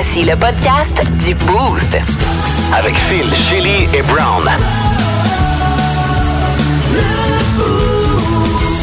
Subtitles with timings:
[0.00, 1.98] Voici le podcast du Boost.
[2.72, 4.48] Avec Phil, Chili et Brown.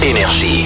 [0.03, 0.65] Énergie.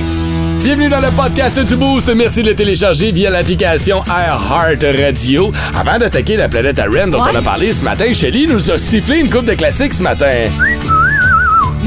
[0.63, 2.12] Bienvenue dans le podcast du Boost.
[2.15, 5.52] Merci de le télécharger via l'application iHeart Radio.
[5.75, 9.18] Avant d'attaquer la planète Aren dont on a parlé ce matin, Shelly nous a sifflé
[9.20, 10.50] une coupe de classiques ce matin.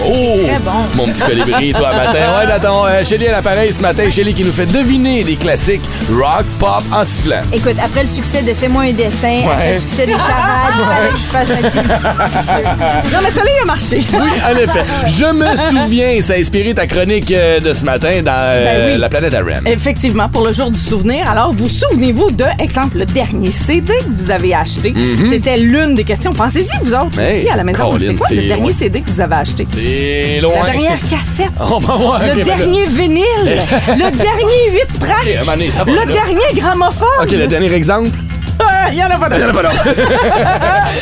[0.04, 0.38] Oh!
[0.46, 0.70] très bon.
[0.94, 2.18] Mon petit colibri, toi, matin.
[2.38, 4.08] Ouais, Nathan, euh, Shelly à l'appareil ce matin.
[4.10, 5.82] Shelly qui nous fait deviner des classiques
[6.12, 7.42] rock, pop en sifflant.
[7.52, 11.08] Écoute, après le succès de Fais-moi un dessin, après le succès des charades, il fallait
[11.10, 13.12] que je fasse un petit...
[13.12, 14.00] Non, mais ça, là, il a marché.
[14.12, 14.84] Oui, en effet.
[15.06, 18.92] Je me souviens, ça a inspiré ta chronique euh, de ce matin dans euh, Ben
[18.92, 18.98] oui.
[19.00, 19.66] la planète Aren.
[19.66, 21.28] Effectivement, pour le jour du souvenir.
[21.30, 24.92] Alors, vous souvenez-vous de, exemple, le dernier CD que vous avez acheté?
[25.30, 26.32] C'était l'une des questions.
[26.32, 27.20] Pensez-y, vous autres, Mhm.
[27.20, 27.98] Hey, ici, à la maison.
[27.98, 28.72] C'était quoi c'est le dernier.
[28.72, 29.66] CD que vous avez acheté?
[29.92, 30.54] C'est loin.
[30.64, 31.52] La dernière cassette.
[31.60, 32.44] Oh, ben ouais, le ben là.
[32.44, 33.24] dernier vinyle.
[33.44, 35.86] le dernier 8 tracks.
[35.86, 36.06] Le là.
[36.06, 37.08] dernier gramophone.
[37.22, 38.10] OK, le dernier exemple.
[38.58, 39.62] Ah, Il y en a pas Il y en a d'autre.
[39.62, 39.96] pas d'autre.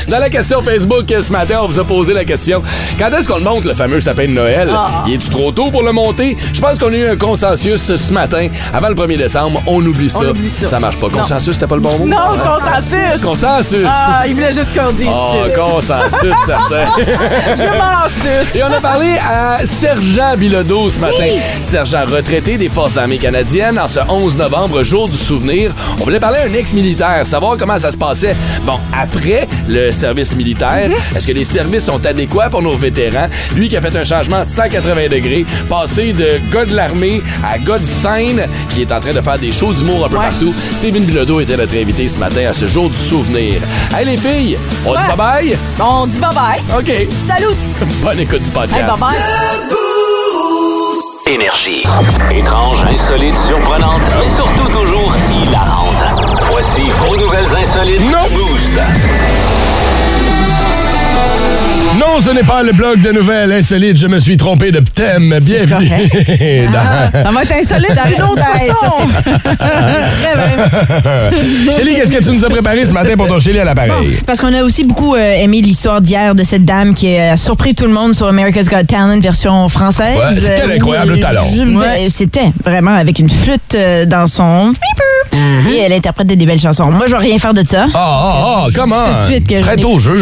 [0.08, 2.62] Dans la question Facebook euh, ce matin, on vous a posé la question
[2.98, 4.70] quand est-ce qu'on le monte, le fameux sapin de Noël?
[4.72, 5.02] Ah.
[5.06, 6.36] Il est-tu trop tôt pour le monter?
[6.52, 8.48] Je pense qu'on a eu un consensus ce matin.
[8.72, 10.30] Avant le 1er décembre, on oublie ça.
[10.30, 10.78] oublie ça.
[10.78, 11.08] marche pas.
[11.10, 12.06] Consensus, c'était pas le bon mot?
[12.06, 13.20] Non, consensus.
[13.22, 13.86] Consensus.
[13.88, 15.58] Ah, il voulait juste qu'on dise Oh, sus.
[15.58, 16.84] consensus, certain.
[17.56, 18.54] Je m'en suce.
[18.56, 21.24] Et on a parlé à Sergent Bilodeau ce matin.
[21.62, 25.72] Sergent retraité des Forces armées canadiennes en ce 11 novembre, jour du souvenir.
[26.00, 28.36] On voulait parler à un ex-militaire, savoir comment ça se passait.
[28.66, 33.28] Bon, après le service militaire, est-ce que les services sont adéquats pour nos vétérans?
[33.56, 37.78] Lui qui a fait un changement 180 degrés, passé de gars de l'armée à gars
[37.78, 40.26] de scène, qui est en train de faire des shows d'humour un peu Ouais.
[40.26, 40.54] partout.
[40.74, 43.54] Steven Bilodeau était notre invité ce matin à ce jour du souvenir.
[43.96, 45.56] Hey les filles, on dit bye-bye?
[45.80, 46.60] On dit bye-bye.
[46.78, 46.92] OK.
[47.08, 47.56] Salut.
[48.02, 48.76] Bonne écoute du podcast.
[48.82, 49.99] Hey, bye-bye.
[51.30, 51.84] Énergie.
[52.32, 56.04] Étrange, insolite, surprenante, mais surtout toujours hilarante.
[56.50, 58.26] Voici vos nouvelles insolites Non.
[58.34, 58.80] Boost.
[62.00, 63.98] Non, ce n'est pas le blog de nouvelles insolites.
[63.98, 65.36] Je me suis trompé de thème.
[65.42, 65.88] Bienvenue.
[66.72, 69.06] dans- Ça va être insolite d'une autre Ben, façon.
[69.58, 71.30] Très
[71.64, 71.72] bien.
[71.76, 74.18] Chélie, qu'est-ce que tu nous as préparé ce matin pour ton Chélie à l'appareil?
[74.24, 77.74] Parce qu'on a aussi beaucoup euh, aimé l'histoire d'hier de cette dame qui a surpris
[77.74, 80.16] tout le monde sur America's Got Talent version française.
[80.16, 81.46] Ouais, quel Euh, incroyable talent.
[81.76, 82.06] Ouais.
[82.08, 84.72] C'était vraiment avec une flûte euh, dans son...
[85.72, 86.90] Et elle interprétait des belles chansons.
[86.90, 87.86] Moi, je vais rien faire de ça.
[87.94, 88.96] Ah, ah, ah, comment?
[88.96, 90.18] tout de suite que je Prête au jeu.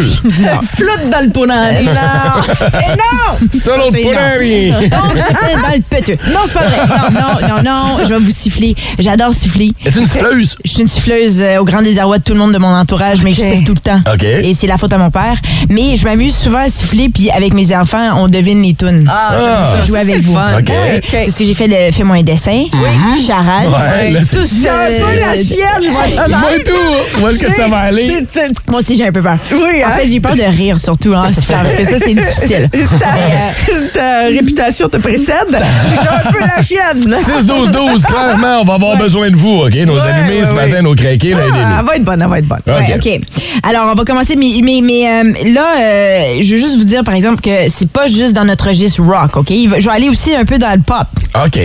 [0.75, 1.29] Flotte dans le
[1.89, 3.47] Non, non!
[3.53, 4.89] Solo de.
[4.89, 6.17] Donc, c'était dans le péteux.
[6.31, 6.77] Non, c'est pas vrai.
[6.87, 8.75] Non, non, non, non, je vais vous siffler.
[8.97, 9.71] J'adore siffler.
[9.85, 10.57] Es-tu une siffleuse?
[10.65, 13.21] Je suis une siffleuse euh, au grand désarroi de tout le monde de mon entourage,
[13.23, 14.01] mais je siffle tout le temps.
[14.13, 14.23] OK.
[14.23, 15.35] Et c'est la faute à mon père.
[15.69, 19.09] Mais je m'amuse souvent à siffler, puis avec mes enfants, on devine les tunes.
[19.11, 19.81] Ah, j'aime ça.
[19.81, 20.33] Je joue Ça, avec vous.
[20.33, 20.59] fun.
[20.59, 20.69] OK.
[20.69, 24.69] Ouais, C'est ce que j'ai fait, le Fais-moi un dessin, Ouais, là, c'est- tous, C'est
[24.69, 24.73] un
[25.07, 25.91] peu la euh, chienne,
[26.29, 27.21] moi, tout.
[27.21, 28.25] Où est-ce que ça va aller?
[28.69, 29.37] Moi aussi, j'ai un peu peur.
[29.51, 29.91] Oui, En hein?
[29.97, 32.67] fait, j'ai peur de rire surtout en sifflant, parce que ça, c'est difficile.
[32.99, 35.35] Ta, ta réputation te précède.
[35.49, 37.15] C'est un peu la chienne.
[37.43, 39.73] 6-12-12, clairement, on va avoir besoin de vous, OK?
[39.75, 40.67] Nos Ouais, allumés ouais, ce ouais.
[40.67, 42.61] matin, nos craqués, là, Ah, elle va être bonne, elle va être bonne.
[42.67, 43.19] OK.
[43.63, 44.35] Alors, on va commencer.
[44.37, 47.89] Mais, mais, mais, euh, là, euh, je veux juste vous dire, par exemple, que c'est
[47.89, 49.49] pas juste dans notre registre rock, OK?
[49.49, 51.07] Je vais aller aussi un peu dans le pop.
[51.45, 51.59] OK.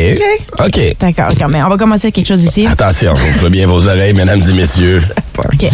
[0.65, 0.81] OK.
[1.01, 1.49] D'accord, d'accord.
[1.49, 2.67] Mais on va commencer avec quelque chose ici.
[2.67, 5.01] Attention, ouvrez bien vos oreilles, mesdames et messieurs.
[5.39, 5.67] OK.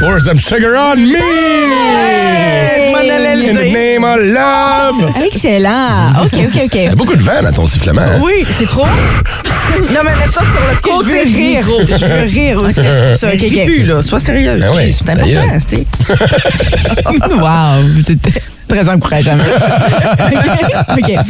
[0.00, 1.18] Pour some sugar on me!
[1.18, 1.20] je
[3.06, 5.10] le In the name of love!
[5.24, 6.12] Excellent.
[6.24, 6.96] OK, OK, Il y a OK.
[6.96, 8.02] beaucoup de vent dans ton sifflement.
[8.02, 8.20] hein?
[8.22, 8.44] Oui.
[8.56, 8.84] C'est trop?
[8.86, 11.66] Non, mais mets-toi sur le Je côté veux rire?
[11.66, 11.80] micro?
[11.98, 12.80] Je veux rire aussi.
[12.80, 13.64] C'est ça, OK, Ris OK.
[13.66, 14.02] plus, là?
[14.02, 14.60] Sois sérieuse.
[14.60, 15.86] Ben oui, c'est important, c'est.
[17.36, 19.38] Wow, c'était très encourageant.
[20.98, 21.10] OK.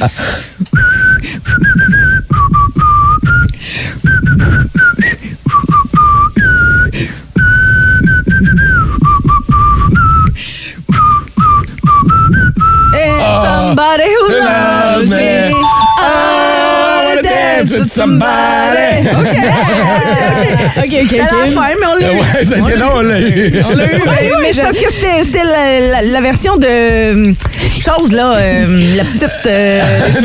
[13.70, 15.52] Somebody who loves me.
[15.54, 16.49] I wanna
[17.60, 19.08] dance with somebody.
[19.10, 19.26] OK,
[20.78, 20.88] OK, OK.
[20.88, 22.16] C'était la fin, mais on l'a eu.
[22.16, 23.62] Ouais, été long, on l'a eu.
[23.64, 26.66] On l'a eu, mais, mais c'est parce que c'était c'était la, la- la version de
[26.68, 27.32] euh,
[27.80, 29.80] chose là, euh, la petite euh,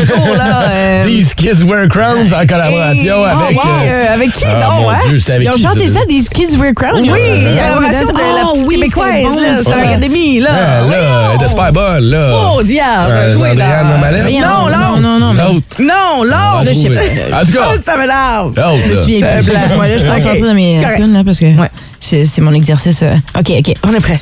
[0.14, 0.70] courts là.
[0.72, 3.58] euh, These Kids Wear Crowns en collaboration et- avec.
[3.64, 4.96] oh, wow, euh, avec qui ah, non hein?
[5.08, 7.02] Dieu, c'était avec Ils ont qui, chanté ça, des Kids Wear Crown.
[7.02, 7.20] Oui,
[7.56, 10.50] la collaboration de la Ah petite oui, québécoise c'était là, sur l'Académie là.
[10.52, 10.98] Ah, là,
[11.30, 12.32] elle était super bonne, là.
[12.56, 14.24] Oh diable, Euh, Andréane là.
[14.48, 15.34] Non, non, non, non.
[15.34, 15.66] L'autre.
[15.80, 16.32] Non, l'autre.
[16.32, 17.25] là, je sais trouver.
[17.32, 17.42] Pas.
[17.42, 18.54] En tout cas, Oh, ça m'énerve.
[18.56, 19.38] Je me blanc.
[19.38, 20.98] Excuse-moi, là, je suis concentrée dans mes C'est correct.
[21.02, 21.70] tunes, là, parce que Ouais.
[22.00, 23.02] c'est c'est mon exercice.
[23.04, 23.16] euh.
[23.40, 23.74] OK, OK.
[23.84, 24.20] On est prêt.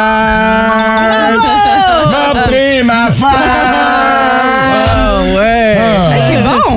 [0.00, 1.36] Saskatchewan!
[2.02, 4.19] Tu m'as pris ma femme!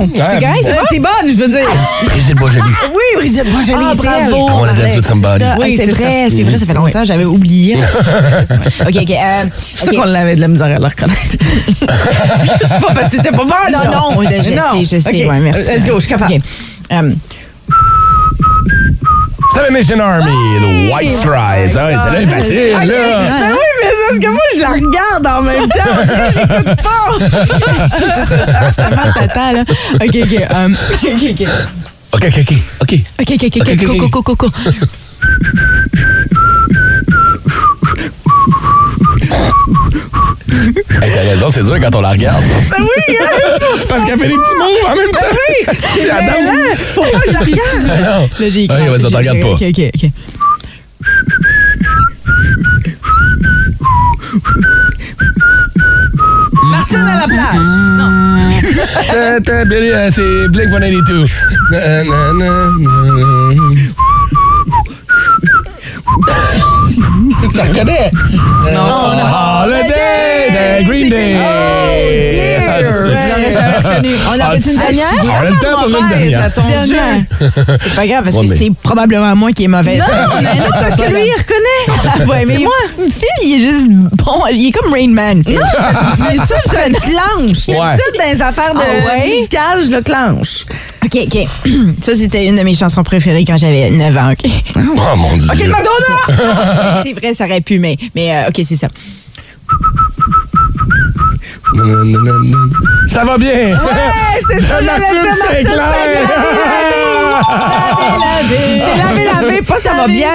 [0.06, 0.12] Bon.
[0.14, 0.78] C'est correct, c'est bon.
[0.80, 0.86] bon.
[0.90, 1.66] T'es bonne, je veux dire.
[2.04, 2.66] Brigitte Boisjoli.
[2.92, 4.36] Oui, Brigitte Boisjoli, Ah, bravo.
[4.36, 5.44] I wanna dance with somebody.
[5.44, 7.76] Ça, Oui, ah, c'est c'est vrai, c'est vrai, ça fait longtemps, j'avais oublié.
[8.80, 9.10] OK, OK.
[9.10, 11.20] euh, C'est pour ça qu'on avait de la misère à le reconnaître.
[11.38, 13.72] c'est pas parce que t'étais pas bonne.
[13.72, 15.26] Non, non, je, sais, je sais.
[15.26, 15.74] Ouais, merci.
[15.74, 16.40] Let's go, je suis capable.
[19.52, 19.84] OK.
[19.84, 20.30] Seven Army,
[20.60, 21.76] le White Stripes.
[21.76, 22.86] Ah ouais, celle-là est facile, Ok.
[22.86, 23.28] là.
[23.28, 25.94] Ben oui, mais c'est parce que moi, je la regarde en même temps.
[26.34, 27.04] J'écoute pas.
[28.72, 29.60] c'est tellement tata, là.
[29.94, 30.34] OK, OK.
[30.54, 30.68] euh,
[31.04, 31.48] OK, OK.
[32.12, 32.54] OK, OK, OK.
[32.82, 32.92] OK.
[33.20, 33.56] OK, OK, OK.
[33.56, 34.36] OK, OK, Coco, OK.
[34.36, 34.50] coco,
[41.14, 42.42] t'as raison, c'est dur quand on la regarde.
[42.70, 43.58] Ben oui, hein?
[43.88, 45.26] Parce qu'elle fait des petits mots en même temps.
[45.32, 45.76] oui.
[45.98, 46.44] C'est la dame.
[46.46, 47.90] là, que je la regarde.
[47.90, 48.28] Ah non.
[48.38, 49.48] Là, j'ai OK, vas-y, on t'en regarde pas.
[49.48, 50.10] OK, OK, OK.
[56.70, 57.68] Martine à la plage.
[57.98, 58.10] Non.
[59.14, 59.40] Euh,
[60.10, 61.24] C'est Blink 182.
[61.70, 63.54] Na- na- na- na-
[66.96, 68.10] Je la reconnais.
[68.72, 69.24] Non, non.
[69.64, 71.36] Holiday de Green Day.
[71.36, 72.62] Oh, dear.
[72.66, 74.14] Ah, l'aurais jamais reconnu.
[74.26, 75.04] On Ah, en fait tu- une dernière?
[75.22, 76.50] On a le temps pour une dernière.
[77.78, 80.00] C'est pas grave parce Ouais, que mais- c'est probablement moi qui est mauvaise.
[80.00, 80.06] Non,
[80.42, 82.26] mais non, parce que lui, il reconnaît.
[82.30, 82.72] ouais, mais moi.
[82.98, 84.40] Phil, il est juste bon.
[84.52, 85.42] Il est comme Rain Man.
[85.44, 85.60] Phil.
[86.30, 87.68] Mais ça, je le clenche.
[87.68, 87.76] Ouais.
[87.76, 89.28] D'habitude, dans les affaires de Ah ouais?
[89.28, 90.64] musicales, je le clenche.
[91.04, 91.46] OK, OK.
[92.02, 94.50] Ça, c'était une de mes chansons préférées quand j'avais 9 ans, OK?
[94.76, 95.48] Oh mon Dieu.
[95.50, 97.02] OK, Madonna!
[97.04, 98.88] c'est vrai, ça aurait pu, mais, mais euh, OK, c'est ça.
[103.08, 103.50] Ça va bien.
[103.50, 105.84] Ouais, c'est ça, Martine Martine Sinclair.
[108.76, 110.28] C'est laver, laver, pas ça va bien.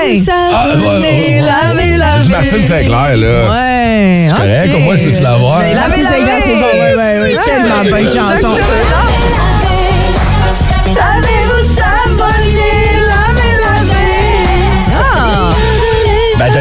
[0.53, 1.41] Ah, Laver, ouais.
[1.41, 2.23] laver, C'est laver.
[2.23, 3.51] du Martine Sinclair, là.
[3.51, 4.25] Ouais.
[4.27, 5.59] C'est correct, moins, je peux se l'avoir.
[5.59, 6.03] Mais laver.
[6.03, 7.33] Sinclair, c'est bon, ouais, ouais, ouais.
[7.35, 8.55] C'est tellement bonne chanson.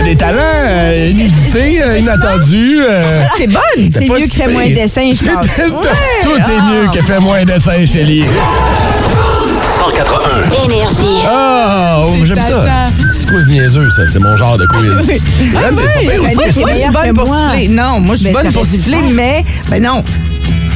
[0.09, 2.79] Des talents euh, inusités, euh, inattendus.
[2.81, 3.61] euh, c'est bonne.
[3.93, 4.53] t'as C'est pas mieux si que fait pire.
[4.53, 5.47] moins de dessins, je C'est- pense.
[5.47, 6.23] tout- Ouais.
[6.23, 6.71] Tout est Ah.
[6.73, 8.25] mieux que fait moins d'essais, Shelly.
[9.79, 10.65] 181.
[10.65, 11.23] Énergie.
[11.27, 12.65] Ah, oh, j'aime ça.
[13.15, 14.03] Petit quiz niaiseux, ça.
[14.11, 14.91] C'est mon genre de quiz.
[14.99, 15.19] Ah t'es
[15.75, 17.39] pas pire Ben, aussi moi, que je suis meilleure bonne que pour moi.
[17.51, 17.69] siffler.
[17.69, 19.11] Non, moi, je suis Ben, bonne t'aurais pour dû siffler, faire.
[19.11, 19.45] mais...
[19.71, 20.05] Ben non.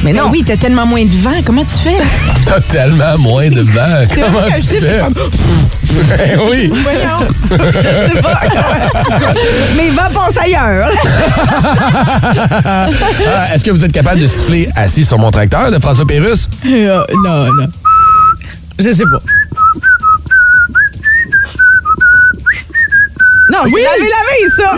[0.03, 0.29] Mais Mais non.
[0.31, 1.41] oui, t'as tellement moins de vent.
[1.45, 1.97] Comment tu fais?
[2.45, 4.05] T'as tellement moins de vent.
[4.13, 5.01] Comment vrai tu chiffre, fais?
[6.17, 6.71] Ben oui.
[6.83, 7.25] Voyons.
[7.49, 8.39] Je sais pas.
[9.77, 10.89] Mais il va passer ailleurs.
[13.35, 16.49] Ah, Est-ce que vous êtes capable de siffler assis sur mon tracteur de François Pérusse?
[16.65, 17.67] non, non.
[18.79, 19.21] Je sais pas.
[23.49, 24.75] Non, c'est laver, laver, ça.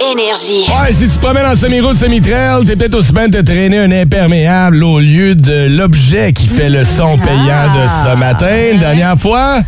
[0.00, 0.64] Énergie.
[0.68, 3.78] Ouais, si tu te promènes en semi-route, semi-trail, t'es peut-être aussi bien de te traîner
[3.78, 8.76] un imperméable au lieu de l'objet qui fait le son payant de ce matin.
[8.78, 9.60] Dernière fois.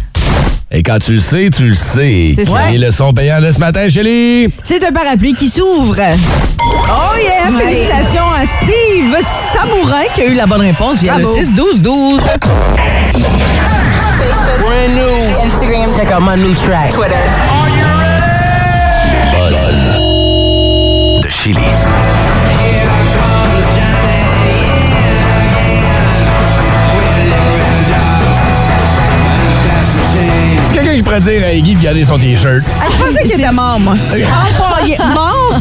[0.70, 2.32] Et quand tu le sais, tu le sais.
[2.36, 2.72] C'est ça.
[2.72, 4.48] Est le son payant de ce matin, Chélie?
[4.62, 5.96] C'est un parapluie qui s'ouvre.
[5.98, 7.50] Oh yeah!
[7.50, 7.64] Ouais.
[7.64, 9.16] Félicitations à Steve
[9.52, 11.34] Samourin qui a eu la bonne réponse via Bravo.
[11.36, 12.20] le 6-12-12.
[15.42, 15.90] Instagram.
[15.96, 16.92] Check out my new track.
[16.92, 17.59] Twitter.
[21.42, 21.56] Chili.
[30.66, 32.62] C'est quelqu'un qui pourrait dire à Iggy de garder son T-shirt?
[32.78, 33.94] Ah, je pensais qu'il était mort, moi.
[33.94, 34.98] Empaillé.
[35.14, 35.54] Mort,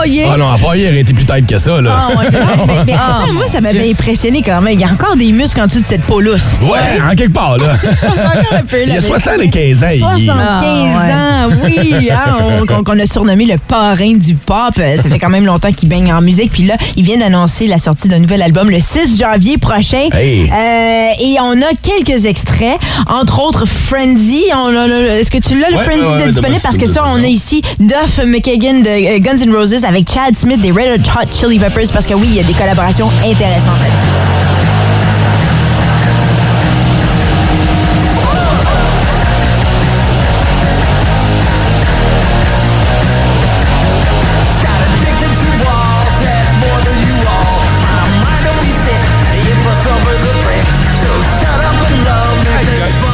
[0.00, 0.24] empaillé.
[0.32, 1.90] Ah non, il aurait été plus tête que ça, là.
[1.94, 2.54] Ah, ouais, c'est vrai.
[2.66, 4.74] Mais, mais Ah, attends, moi, ça m'avait impressionné quand même.
[4.74, 6.58] Il y a encore des muscles en dessous de cette peau lousse.
[6.62, 7.72] Ouais, en quelque part, là.
[8.52, 10.26] Un peu, là, Il y a mais- 75 ans, Iggy.
[10.26, 12.36] 75 Ah, ans, oui, hein,
[12.78, 14.74] on- qu'on a surnommé le parrain du pop.
[14.78, 16.50] Euh, Ça fait quand même longtemps qu'il baigne en musique.
[16.52, 20.08] Puis là, il vient d'annoncer la sortie d'un nouvel album le 6 janvier prochain.
[20.12, 20.50] Hey.
[20.50, 22.78] Euh, et on a quelques extraits,
[23.08, 24.44] entre autres Frenzy.
[24.50, 26.60] Est-ce que tu l'as, le Ouais, Frenzy ouais, disponible?
[26.62, 30.36] Parce que ça, on a ici Duff McKagan de euh, Guns N' Roses avec Chad
[30.36, 31.90] Smith des Red Hot Chili Peppers.
[31.92, 34.30] Parce que oui, il y a des collaborations intéressantes là-dessus.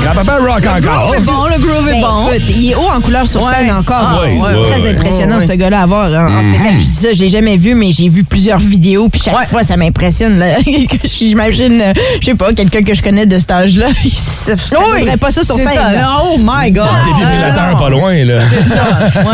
[0.03, 1.13] Grand-papa rock encore.
[1.15, 2.29] C'est bon, le groove est Ben, bon.
[2.31, 3.97] écoute, il est en couleur sur scène encore.
[4.01, 6.75] Ah, ouais, très impressionnant, ce gars-là, à voir hein, en spectacle.
[6.79, 9.63] Je dis ça, je l'ai jamais vu, mais j'ai vu plusieurs vidéos, puis chaque fois,
[9.65, 10.43] ça m'impressionne.
[11.05, 13.87] J'imagine, euh, je sais pas, quelqu'un que je connais de cet âge-là,
[14.17, 15.69] ça, ça Oui, donnerait pas ça sur scène.
[15.75, 15.93] ça.
[15.93, 16.11] là.
[16.25, 16.85] Oh my God.
[17.07, 18.41] Défibrillateur pas loin, là.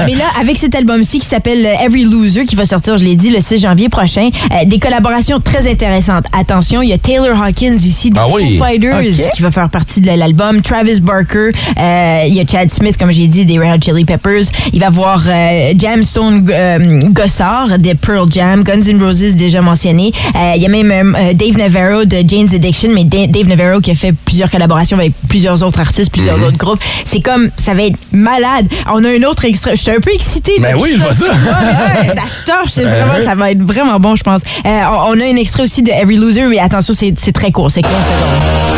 [0.07, 3.15] Mais là, avec cet album-ci qui s'appelle euh, Every Loser, qui va sortir, je l'ai
[3.17, 6.25] dit, le 6 janvier prochain, euh, des collaborations très intéressantes.
[6.39, 8.57] Attention, il y a Taylor Hawkins ici, des Ah oui.
[8.59, 9.03] Foo Fighters,
[9.35, 10.61] qui va faire partie de l'album.
[10.63, 14.05] Travis Barker, euh, il y a Chad Smith, comme j'ai dit, des Red Hot Chili
[14.05, 14.45] Peppers.
[14.73, 19.61] Il va y avoir euh, Jamstone euh, Gossard, de Pearl Jam, Guns N' Roses, déjà
[19.61, 20.13] mentionné.
[20.37, 23.81] Euh, il y a même euh, Dave Navarro de Jane's Addiction, mais Da- Dave Navarro
[23.81, 26.45] qui a fait plusieurs collaborations avec plusieurs autres artistes, plusieurs Mhm.
[26.45, 26.81] autres groupes.
[27.05, 28.67] C'est comme, ça va être malade.
[28.93, 29.77] On a un autre extrait.
[29.77, 30.53] Je suis un peu excitée.
[30.61, 31.27] Ben de oui, je vois ça.
[32.15, 34.43] Ça torche, c'est vraiment, ça va être vraiment bon, je pense.
[34.65, 37.71] On, on a un extrait aussi de Every Loser, mais attention, c'est c'est très court,
[37.71, 38.72] c'est 15 secondes.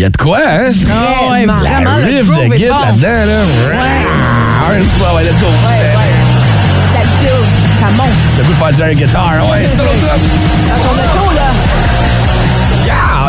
[0.00, 0.70] Y a de quoi, hein?
[0.90, 1.58] Ah ouais, Vraiment.
[1.58, 2.80] vraiment, le riff de guide bon.
[2.80, 3.40] là-dedans, là.
[3.68, 4.78] Ouais.
[4.78, 5.46] Ouais, ouais, let's go.
[6.92, 7.48] Ça build,
[7.80, 8.08] ça monte.
[8.36, 9.66] T'as goût de faire du air guitar, ouais.
[9.76, 10.20] Solo drum.
[10.68, 11.39] Dans ton auto, là.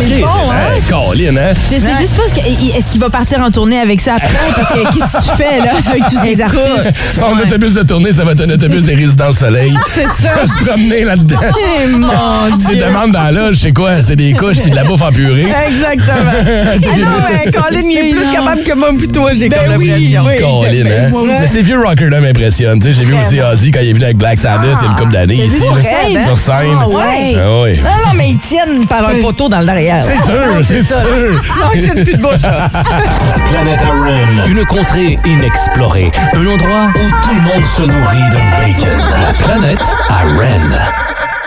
[0.08, 0.74] C'est bon, hein?
[0.76, 1.54] hey, Colin, hein?
[1.66, 4.30] Je sais juste pas, est-ce qu'il va partir en tournée avec ça après?
[4.56, 6.92] Parce que qu'est-ce que tu fais, là, avec tous ces artistes?
[7.14, 9.74] Son autobus de tournée, ça va être un autobus des résidences soleil.
[9.96, 10.32] C'est ça.
[10.36, 11.38] va se promener là-dedans.
[11.42, 12.08] Eh, mon
[12.60, 12.86] Tu Dieu.
[12.86, 14.02] demandes dans la loge, c'est quoi?
[14.02, 15.48] C'est des couches puis de la bouffe en purée.
[15.68, 16.32] Exactement.
[16.34, 17.08] ah non,
[17.46, 18.32] mais Colin, il est plus Non.
[18.34, 20.24] capable que moi puis toi, j'ai Ben comme oui, l'impression.
[20.26, 20.34] oui.
[20.40, 21.46] Colin, Ben, hein?
[21.50, 22.80] Ces vieux rockers-là m'impressionnent.
[22.80, 24.88] Tu sais, J'ai vu aussi Ozzy quand il est venu avec Black Sabbath il y
[24.88, 25.62] a une couple d'années ici.
[25.62, 26.24] sur scène, hein?
[26.26, 26.78] Sur scène.
[26.80, 27.36] Ah ouais.
[27.38, 27.78] Ah oui.
[27.78, 29.91] Non, non, mais ils tiennent par un poteau dans le derrière.
[30.00, 30.96] C'est sûr, c'est sûr.
[31.46, 32.30] Sinon, ils tiennent plus de bout.
[33.52, 38.60] Planète à Ren, une contrée inexplorée, un endroit où tout le monde se nourrit de
[38.60, 38.98] bacon.
[39.22, 40.70] La planète à Ren.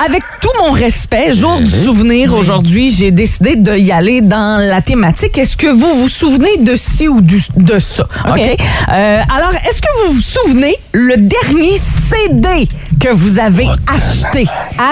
[0.04, 4.82] Avec tout mon respect, jour du souvenir aujourd'hui, j'ai décidé de y aller dans la
[4.82, 5.38] thématique.
[5.38, 8.04] Est-ce que vous vous souvenez de ci ou du- de ça?
[8.28, 8.38] OK.
[8.40, 14.46] Euh, alors, est-ce que vous vous souvenez le dernier CD que vous avez acheté?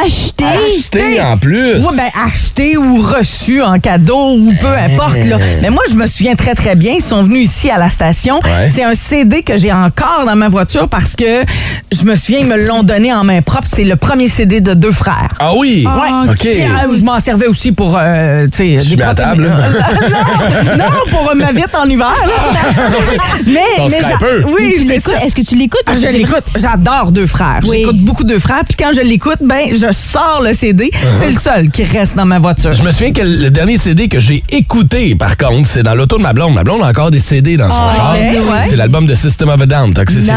[0.05, 0.45] Acheter.
[0.45, 1.77] Acheté en plus.
[1.79, 5.25] Oui, ben acheté ou reçu en cadeau ou peu importe.
[5.25, 5.39] Là.
[5.61, 6.95] Mais moi, je me souviens très, très bien.
[6.95, 8.37] Ils sont venus ici à la station.
[8.41, 8.69] Ouais.
[8.71, 11.45] C'est un CD que j'ai encore dans ma voiture parce que
[11.93, 13.69] je me souviens, ils me l'ont donné en main propre.
[13.71, 15.31] C'est le premier CD de deux frères.
[15.39, 15.87] Ah oui?
[15.87, 16.31] Ouais.
[16.31, 16.39] OK.
[16.39, 19.57] Puis, euh, je m'en servais aussi pour, euh, tu sais, à table, là.
[20.77, 22.15] non, non, pour euh, ma vite en hiver.
[22.27, 22.61] là.
[23.47, 24.45] mais, mais scraper.
[24.49, 24.91] oui.
[24.91, 25.83] Est-ce que tu l'écoutes?
[25.87, 26.45] Ah, je l'écoute.
[26.57, 27.61] J'adore Deux Frères.
[27.67, 27.85] Oui.
[27.93, 28.63] J'écoute beaucoup Deux Frères.
[28.67, 30.91] Puis quand je l'écoute, ben, je sors le CD.
[31.19, 32.71] C'est le seul qui reste dans ma voiture.
[32.71, 32.79] Uh-huh.
[32.79, 36.17] Je me souviens que le dernier CD que j'ai écouté, par contre, c'est dans l'auto
[36.19, 36.55] de ma blonde.
[36.55, 38.15] Ma blonde a encore des CD dans son char.
[38.15, 38.65] ouais, ouais.
[38.69, 39.93] C'est l'album de System of a Down.
[39.95, 40.31] Accès- Nice.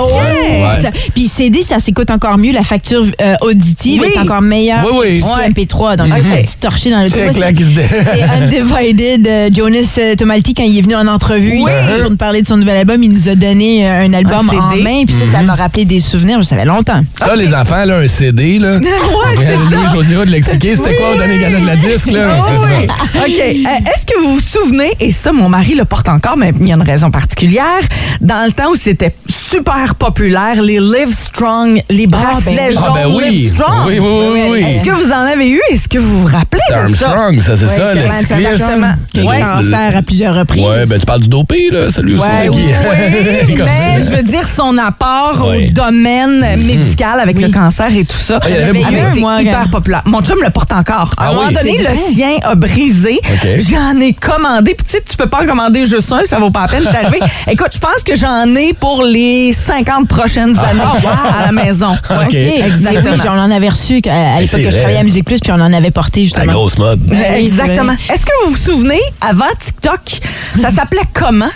[0.00, 0.08] Ok.
[0.10, 0.62] Ouais.
[0.66, 0.82] Ouais.
[0.82, 2.52] Ça- Puis CD, ça s'écoute encore mieux.
[2.52, 4.08] La facture euh, auditive Oui.
[4.14, 5.20] est encore meilleure Oui, oui.
[5.20, 5.50] que ce qui est Ouais.
[5.50, 5.96] MP3.
[5.96, 6.22] Donc, Ok.
[6.22, 7.26] c'est tu torché dans le C'est
[8.22, 9.26] Undivided.
[9.26, 11.70] euh, Jonas euh, Tomalti, quand il est venu en entrevue Oui.
[11.96, 14.50] il- pour nous parler de son nouvel album, il nous a donné euh, un album
[14.50, 15.04] Un en main.
[15.06, 16.44] Puis ça, ça m'a rappelé des souvenirs.
[16.44, 16.95] Ça fait longtemps.
[17.20, 18.78] Ça, les enfants, là, un CD, là.
[19.70, 20.76] Louis José de l'expliquer.
[20.76, 22.28] C'était quoi au dernier gala de la disque, là?
[22.30, 22.86] Ah C'est oui.
[22.86, 23.20] ça.
[23.26, 23.40] OK.
[23.40, 26.68] Euh, Est-ce que vous vous souvenez, et ça, mon mari le porte encore, mais il
[26.68, 27.64] y a une raison particulière,
[28.20, 32.92] dans le temps où c'était super populaire, les Live Strong, les bracelets ben- jaunes Ah,
[32.94, 33.30] ben oui.
[33.30, 33.86] Live Strong.
[33.86, 34.60] Oui, oui, oui, oui.
[34.64, 35.60] Est-ce que vous en avez eu?
[35.70, 36.74] Est-ce que vous vous rappelez C'est?
[36.74, 38.62] Armstrong, ça, c'est Ouais, ça, le cycliste.
[38.62, 39.40] Armstrong, Qui a eu Ouais.
[39.40, 40.64] cancer à plusieurs reprises.
[40.64, 42.24] Ouais, ben tu parles du dopé, là, celui aussi.
[42.24, 42.64] Ouais, Oui,
[43.56, 45.68] mais je veux dire son apport Ouais.
[45.68, 46.85] au domaine médical
[47.18, 48.38] avec le cancer et tout ça.
[48.42, 48.94] Ah, il y en avait beaucoup.
[48.94, 50.02] avait été Moi, hyper populaire.
[50.06, 51.10] Mon chum le porte encore.
[51.16, 51.54] À Ah un moment oui?
[51.54, 53.20] donné, le sien a brisé.
[53.58, 54.74] J'en ai commandé.
[54.74, 56.84] Puis tu sais, tu peux pas en commander juste un, ça vaut pas la peine
[56.84, 57.20] d'arriver.
[57.48, 60.80] Écoute, je pense que j'en ai pour les 50 prochaines années
[61.40, 61.96] à la maison.
[62.08, 62.34] Ah, OK.
[62.34, 63.14] Exactement.
[63.16, 65.52] Oui, on en avait reçu euh, à l'époque que je travaillais à Musique Plus, puis
[65.52, 66.52] on en avait porté La justement.
[66.52, 67.00] grosse mode.
[67.10, 67.94] Oui, Exactement.
[68.12, 70.00] Est-ce que vous vous souvenez, avant TikTok,
[70.58, 71.46] ça s'appelait comment?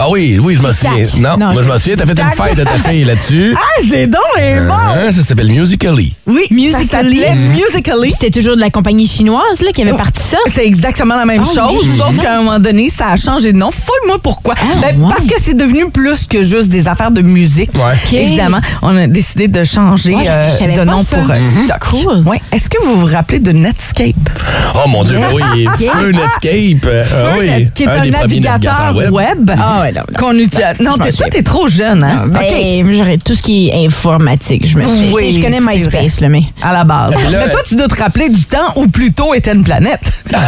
[0.00, 1.04] Ah oui, oui, je me souviens.
[1.18, 3.56] Non, Non, moi je me souviens, t'as fait une fête de ta fille là-dessus.
[3.78, 4.72] Ah, c'est donc et bon!
[4.74, 6.14] Hein, ça s'appelle Musically.
[6.26, 6.72] Oui, Musical.ly.
[6.72, 8.12] ça s'appelait Musically.
[8.12, 10.36] C'était toujours de la compagnie chinoise là, qui avait parti ça.
[10.46, 13.52] C'est exactement la même Ah, chose, oui, sauf qu'à un moment donné, ça a changé
[13.52, 13.70] de nom.
[13.70, 14.54] Fouille-moi pourquoi.
[14.80, 15.08] Ben, ouais.
[15.08, 17.70] Parce que c'est devenu plus que juste des affaires de musique.
[17.74, 17.94] Ouais.
[18.04, 18.12] Ok.
[18.12, 21.16] Évidemment, on a décidé de changer Ouais, euh, de nom ça.
[21.18, 21.50] pour euh, Mhm.
[21.50, 21.78] TikTok.
[21.90, 22.22] Cool.
[22.28, 22.40] Ouais.
[22.52, 24.14] Est-ce que vous vous rappelez de Netscape?
[24.74, 26.86] Oh mon Dieu, oui, il est feu Netscape.
[26.86, 30.18] Euh, ah oui, Net- qui est un, navigateur web, Ah ouais, non, non.
[30.18, 30.64] qu'on utilise.
[30.80, 32.24] Non, m'en t'es- toi, t'es trop jeune, hein?
[32.26, 32.92] Ben, OK.
[32.94, 35.12] j'aurais tout ce qui est informatique, je me suis.
[35.12, 36.42] Oui, je connais MySpace, là, mais.
[36.62, 37.14] À la base.
[37.30, 40.00] là, mais toi, tu dois te rappeler du temps où Pluto était une planète.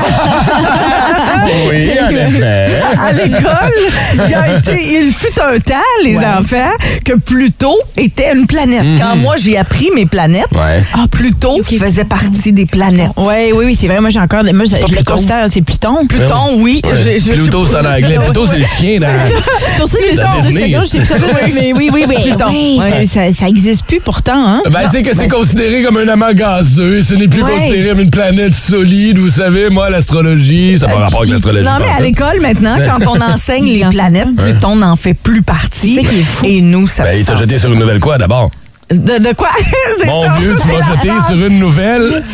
[1.68, 2.68] Oui, en effet.
[2.98, 3.72] à l'école,
[4.14, 6.70] il, a été- il fut un temps, les enfants,
[7.04, 8.84] que Pluto était une planète.
[9.00, 10.58] Quand moi, j'ai appris mes planètes, Mhm.
[10.60, 10.82] Ouais.
[10.94, 13.10] ah, Pluto faisait partie des planètes.
[13.16, 14.00] Oui, oui, oui, c'est vrai.
[14.00, 14.42] Moi, j'ai encore.
[14.44, 15.12] Moi, je, je le Pluton.
[15.14, 16.06] considère, c'est Pluton.
[16.08, 16.80] Pluton, oui.
[16.84, 16.90] Ouais.
[16.96, 18.18] je- je- Pluto, c'est en anglais.
[18.24, 19.08] Pluto, c'est le chien dans.
[19.78, 22.04] Pour ça, j'ai La ça en deux secondes, je sais c'est- pas, mais oui, oui,
[22.08, 22.16] oui.
[22.22, 22.46] Pluton.
[22.50, 23.04] oui, Ouais.
[23.06, 24.62] ça, ça, existe plus pourtant, hein?
[24.70, 27.02] Ben, c'est que c'est considéré comme un amas gazeux.
[27.02, 27.52] Ce n'est plus Ouais.
[27.52, 29.18] considéré comme une planète solide.
[29.18, 31.64] Vous savez, moi, l'astrologie, ça n'a pas rapport avec l'astrologie.
[31.64, 35.94] Non, mais à l'école, maintenant, quand on enseigne les planètes, Pluton n'en fait plus partie.
[35.96, 36.46] C'est qui fou.
[36.46, 38.50] Et nous, ça Ben, il t'a jeté sur une nouvelle quoi, d'abord?
[38.90, 39.50] De, de quoi?
[39.98, 42.24] C'est Mon ça, vieux, tu c'est sur une nouvelle?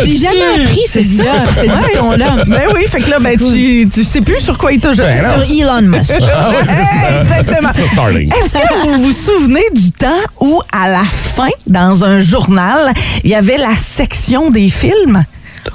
[0.00, 2.44] Je l'ai jamais appris, celui-là, ce dicton-là.
[2.46, 5.08] Ben oui, fait que là, ben, tu, tu sais plus sur quoi il t'a jeté.
[5.08, 5.46] Ben.
[5.46, 6.12] Sur Elon Musk.
[6.30, 7.20] Ah c'est ça.
[7.20, 7.72] Exactement.
[7.74, 8.08] Sur.
[8.08, 10.08] Est-ce que vous vous souvenez du temps
[10.40, 12.92] où, à la fin, dans un journal,
[13.24, 15.24] il y avait la section des films?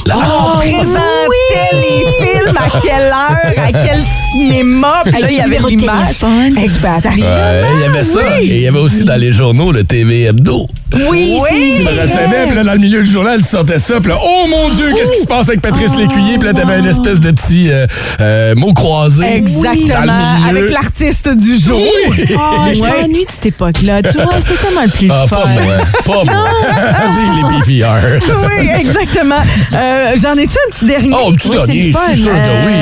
[0.06, 0.16] Là.
[0.18, 5.60] On présentait les films, à quelle heure, à quel cinéma, puis là, il y avait
[5.70, 6.18] l'image.
[6.58, 7.14] Exactement.
[7.16, 8.20] Ouais, il y avait ça.
[8.20, 8.50] Oui.
[8.50, 10.68] Et il y avait aussi dans les journaux le TV Hebdo.
[11.10, 11.40] Oui,
[11.76, 14.18] Tu me recevais, puis là, dans le milieu du journal, tu sortais ça, puis là,
[14.24, 16.38] oh mon Dieu, qu'est-ce qui se passe avec Patrice Lécuyer?
[16.38, 17.88] Puis là, t'avais une espèce de petit euh,
[18.22, 19.24] euh, mot croisé.
[19.24, 20.58] Dans Exactement, le milieu.
[20.62, 21.82] avec l'artiste du jour.
[22.10, 22.26] Oui.
[22.38, 23.02] Oh, je Ouais.
[23.02, 24.02] m'ennuie de cette époque-là.
[24.04, 25.36] Tu vois, c'était tellement le plus Ah, fun.
[25.38, 25.76] pas moi.
[26.06, 26.46] Pas moi.
[27.68, 28.20] Les PVR.
[28.60, 29.40] oui, exactement.
[29.74, 31.16] Euh, J'en ai-tu un petit dernier?
[31.18, 32.74] Oh, un petit Oui, c'est dernier, je suis sûr que oui.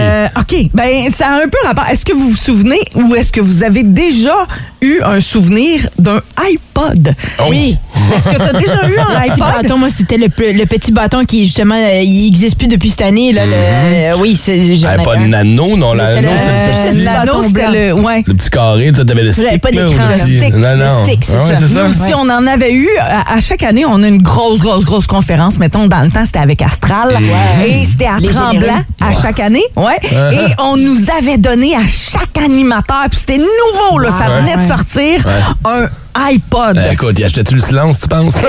[0.66, 0.70] OK.
[0.74, 1.86] Ben, ça a un peu rapport.
[1.90, 4.34] Est-ce que vous vous souvenez ou est-ce que vous avez déjà
[4.82, 7.14] eu un souvenir d'un iPod?
[7.40, 7.44] Oh.
[7.50, 7.78] Oui.
[8.16, 9.62] Est-ce que tu as déjà eu un petit iPod?
[9.64, 12.90] bâton, moi, c'était le, pe- le petit bâton qui, justement, euh, il n'existe plus depuis
[12.92, 13.32] cette année.
[13.34, 14.60] Là, le- euh, oui, c'est.
[14.86, 15.28] Ah, avais pas de un.
[15.28, 15.94] nano, non.
[15.94, 17.94] La C'était nano, le- c'était le Nano, c'était le.
[17.94, 18.24] Ouais.
[18.26, 19.62] Le petit carré, toi, t'avais le stick.
[19.62, 21.06] pas d'écran, stick, Non, le non.
[21.06, 21.60] stick, c'est Ah ouais, ça.
[21.60, 21.88] c'est ça.
[21.88, 24.84] Nous, si on en avait eu, à, à chaque année, on a une grosse, grosse,
[24.86, 25.58] grosse conférence.
[25.60, 27.18] Mettons, dans le temps, c'était avec Astral.
[27.66, 28.72] Et c'était à Les Tremblant généreux.
[29.00, 29.64] à chaque année.
[29.76, 30.00] Ouais.
[30.34, 34.62] Et on nous avait donné à chaque animateur, puis c'était nouveau, là, ça venait de
[34.62, 34.68] Ouais.
[34.68, 35.26] sortir,
[35.66, 36.78] un iPod.
[36.78, 38.38] Euh, écoute, y achetais-tu le silence, tu penses?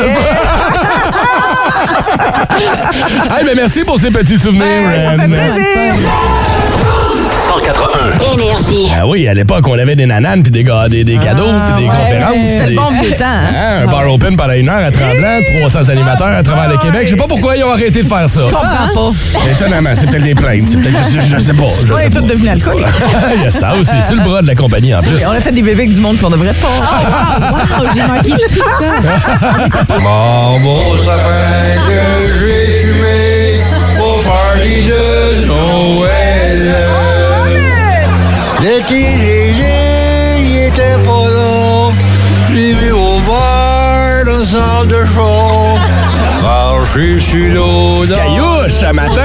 [3.31, 5.62] hey, mais merci pour ces petits souvenirs, Ouais, ça fait plaisir.
[7.61, 8.32] 181.
[8.32, 8.88] Énergie.
[8.99, 11.88] Ah oui, à l'époque, on avait des nananes, puis des, des, des cadeaux, puis des
[11.88, 11.94] ouais.
[11.97, 12.35] conférences.
[12.47, 13.25] C'était puis le des- bon vieux temps.
[13.26, 13.52] hein?
[13.54, 17.02] Hein, un bar open pendant une heure à Tremblant, 300 animateurs à travers le Québec.
[17.04, 18.40] Je sais pas pourquoi ils ont arrêté de faire ça.
[18.47, 19.50] Je comprends pas.
[19.50, 20.68] Étonnamment, c'est peut-être des plaintes.
[20.68, 21.64] C'est peut-être, je, je sais pas.
[21.87, 22.20] Je On sais est pas.
[22.20, 22.87] tous devenus alcooliques.
[23.37, 25.20] Il y a ça aussi, sur le bras de la compagnie en plus.
[25.20, 26.68] Et on a fait des bébés avec du monde qu'on devrait pas.
[27.79, 29.98] Wow, j'ai manqué tout ça.
[30.00, 33.21] Mon beau sapin que j'ai fumé
[38.62, 39.07] L'été,
[40.38, 41.90] il était pas là.
[42.55, 45.79] J'ai vu au bar le sang de chaud.
[46.42, 49.22] Marcher sur l'eau dans Caillouche, ce matin!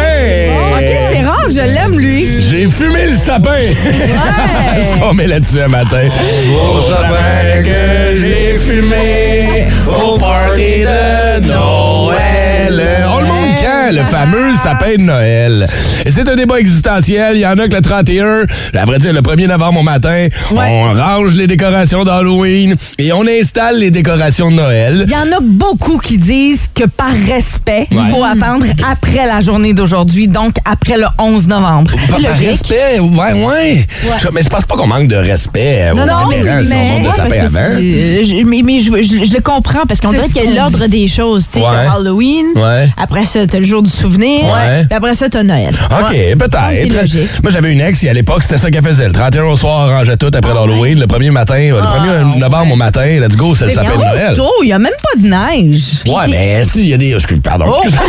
[0.78, 2.42] OK, c'est rare que je l'aime, lui.
[2.42, 3.60] J'ai fumé le sapin!
[4.78, 6.08] Je suis tombé là-dessus un matin.
[6.54, 13.06] Au sapin que j'ai fumé au party de Noël.
[13.12, 13.57] On le montre
[13.92, 15.68] le fameux sapin de Noël?
[16.06, 17.36] Et c'est un débat existentiel.
[17.36, 20.28] Il y en a que le 31, à vrai dire, le 1er novembre au matin,
[20.52, 25.06] on range les décorations d'Halloween et on installe les décorations de Noël.
[25.08, 28.04] Il y en a beaucoup qui disent que par respect, il Ouais.
[28.12, 31.92] faut attendre après la journée d'aujourd'hui, donc après le 11 novembre.
[32.10, 33.88] Par, par respect, ouais, ouais.
[34.22, 36.76] Je- mais je pense pas qu'on manque de respect Non, aux non, vétérans si on
[36.76, 37.78] mais- monte le Ouais, sapin parce que avant.
[37.78, 40.48] c'est- euh, je- mais mais je, je- je le comprends parce qu'on dirait qu'il y
[40.58, 41.46] a l'ordre des choses.
[41.52, 41.88] Tu sais, Ouais.
[41.94, 42.90] Halloween, Ouais.
[42.98, 44.86] après ça, t'as le jour du souvenir, Ouais.
[44.88, 45.74] puis après ça, t'as Noël.
[45.92, 47.42] OK, c'est peut-être.
[47.44, 49.08] Moi, j'avais une ex, et à l'époque, c'était ça qu'elle faisait.
[49.08, 51.00] Le 31 au soir, on rangeait tout après l'Halloween.
[51.00, 53.96] Le 1er matin, euh, le 1er novembre au matin, let's go, c'est le sapin de
[53.98, 54.36] trop Noël.
[54.36, 56.04] tôt, il n'y a même pas de neige.
[56.08, 57.14] Ouais, mais si, il y a des.
[57.14, 57.96] excuse- Pardon, excuse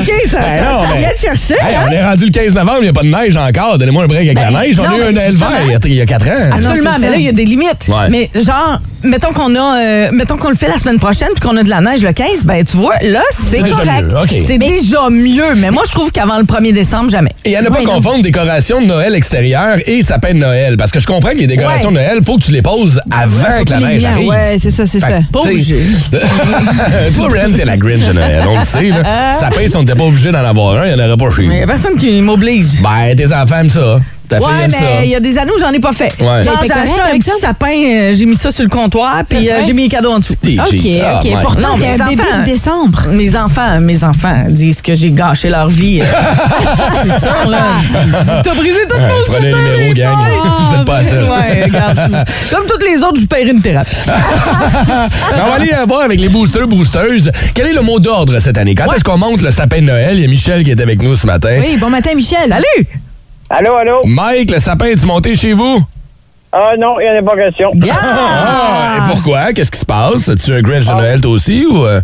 [0.00, 1.54] OK, ça, Ben ça, non, ça mais- vient te chercher.
[1.54, 1.84] Hey, hein?
[1.88, 3.78] on est rendu le 15 novembre, il n'y a pas de neige encore.
[3.78, 4.78] Donnez-moi un break avec la neige.
[4.78, 5.32] On non, a eu un vert
[5.66, 6.50] il y a- il y a 4 ans.
[6.52, 7.10] Absolument, Non, c'est mais ça.
[7.10, 7.88] là, il y a des limites.
[7.88, 8.08] Ouais.
[8.10, 11.56] Mais genre, mettons qu'on a, euh, mettons qu'on le fait la semaine prochaine puis qu'on
[11.56, 14.06] a de la neige le 15, ben tu vois, là, c'est correct.
[14.46, 15.54] C'est déjà mieux.
[15.56, 17.30] Mais moi, je trouve qu'avant le 1er décembre, jamais.
[17.44, 20.76] Et à ne pas Ouais, confondre décoration de Noël extérieure et sapin de Noël.
[20.76, 21.94] Parce que je comprends que les décorations Ouais.
[21.96, 24.28] de Noël, faut que tu les poses avant que la neige arrive.
[24.28, 25.20] ouais, c'est ça, c'est ça.
[25.32, 25.40] Pas.
[27.14, 28.82] Toi, Ren, t'es la Grinch de Noël, on le sait.
[28.90, 29.32] Là.
[29.32, 31.42] Sapin, si on n'était pas obligé d'en avoir un, il n'y en aurait pas chez
[31.44, 31.54] Il nous.
[31.54, 32.82] n'y a personne qui m'oblige.
[32.82, 34.00] Ben, tes enfants aiment ça.
[34.28, 34.76] Ta fille Ouais, aime ça.
[34.80, 36.12] mais il y a des années où j'en ai pas fait.
[36.20, 36.44] Ouais.
[36.44, 39.22] Genre, j'ai fait acheté un avec petit sapin, euh, j'ai mis ça sur le comptoir,
[39.28, 40.34] puis euh, j'ai mis les cadeaux en dessous.
[40.34, 40.48] OK.
[40.60, 41.24] Ah, OK.
[41.24, 41.32] ouais.
[41.42, 42.38] Pourtant, Non, mes enfants.
[42.40, 43.02] de décembre.
[43.10, 46.00] Mes enfants, mes enfants disent que j'ai gâché leur vie.
[46.02, 46.04] euh.
[47.04, 47.58] C'est sûr, là.
[48.04, 50.16] Ils disent, T'as brisé toute Ouais, nos prenez le numéro, gang.
[50.68, 51.24] Vous êtes pas seul.
[51.24, 51.96] Ouais, regarde.
[51.96, 53.90] je- Comme toutes les autres, je vous paierai une thérapie.
[54.88, 57.30] Ben, on va aller euh, voir avec les boosters, boosteuses.
[57.54, 58.74] Quel est le mot d'ordre cette année?
[58.74, 60.16] Quand est-ce qu'on monte le sapin de Noël?
[60.16, 61.60] Il y a Michel qui est avec nous ce matin.
[61.60, 62.48] Oui, bon matin, Michel.
[62.48, 62.86] Salut!
[63.50, 64.02] Allô, allô?
[64.04, 65.82] Mike, le sapin est-tu monté chez vous?
[66.52, 67.70] Ah non, il n'y en a pas question.
[67.90, 68.96] Ah!
[68.98, 69.52] Et pourquoi?
[69.52, 70.28] Qu'est-ce qui se passe?
[70.28, 71.84] As-tu un Grinch de Noël toi aussi ou...
[71.84, 72.00] euh?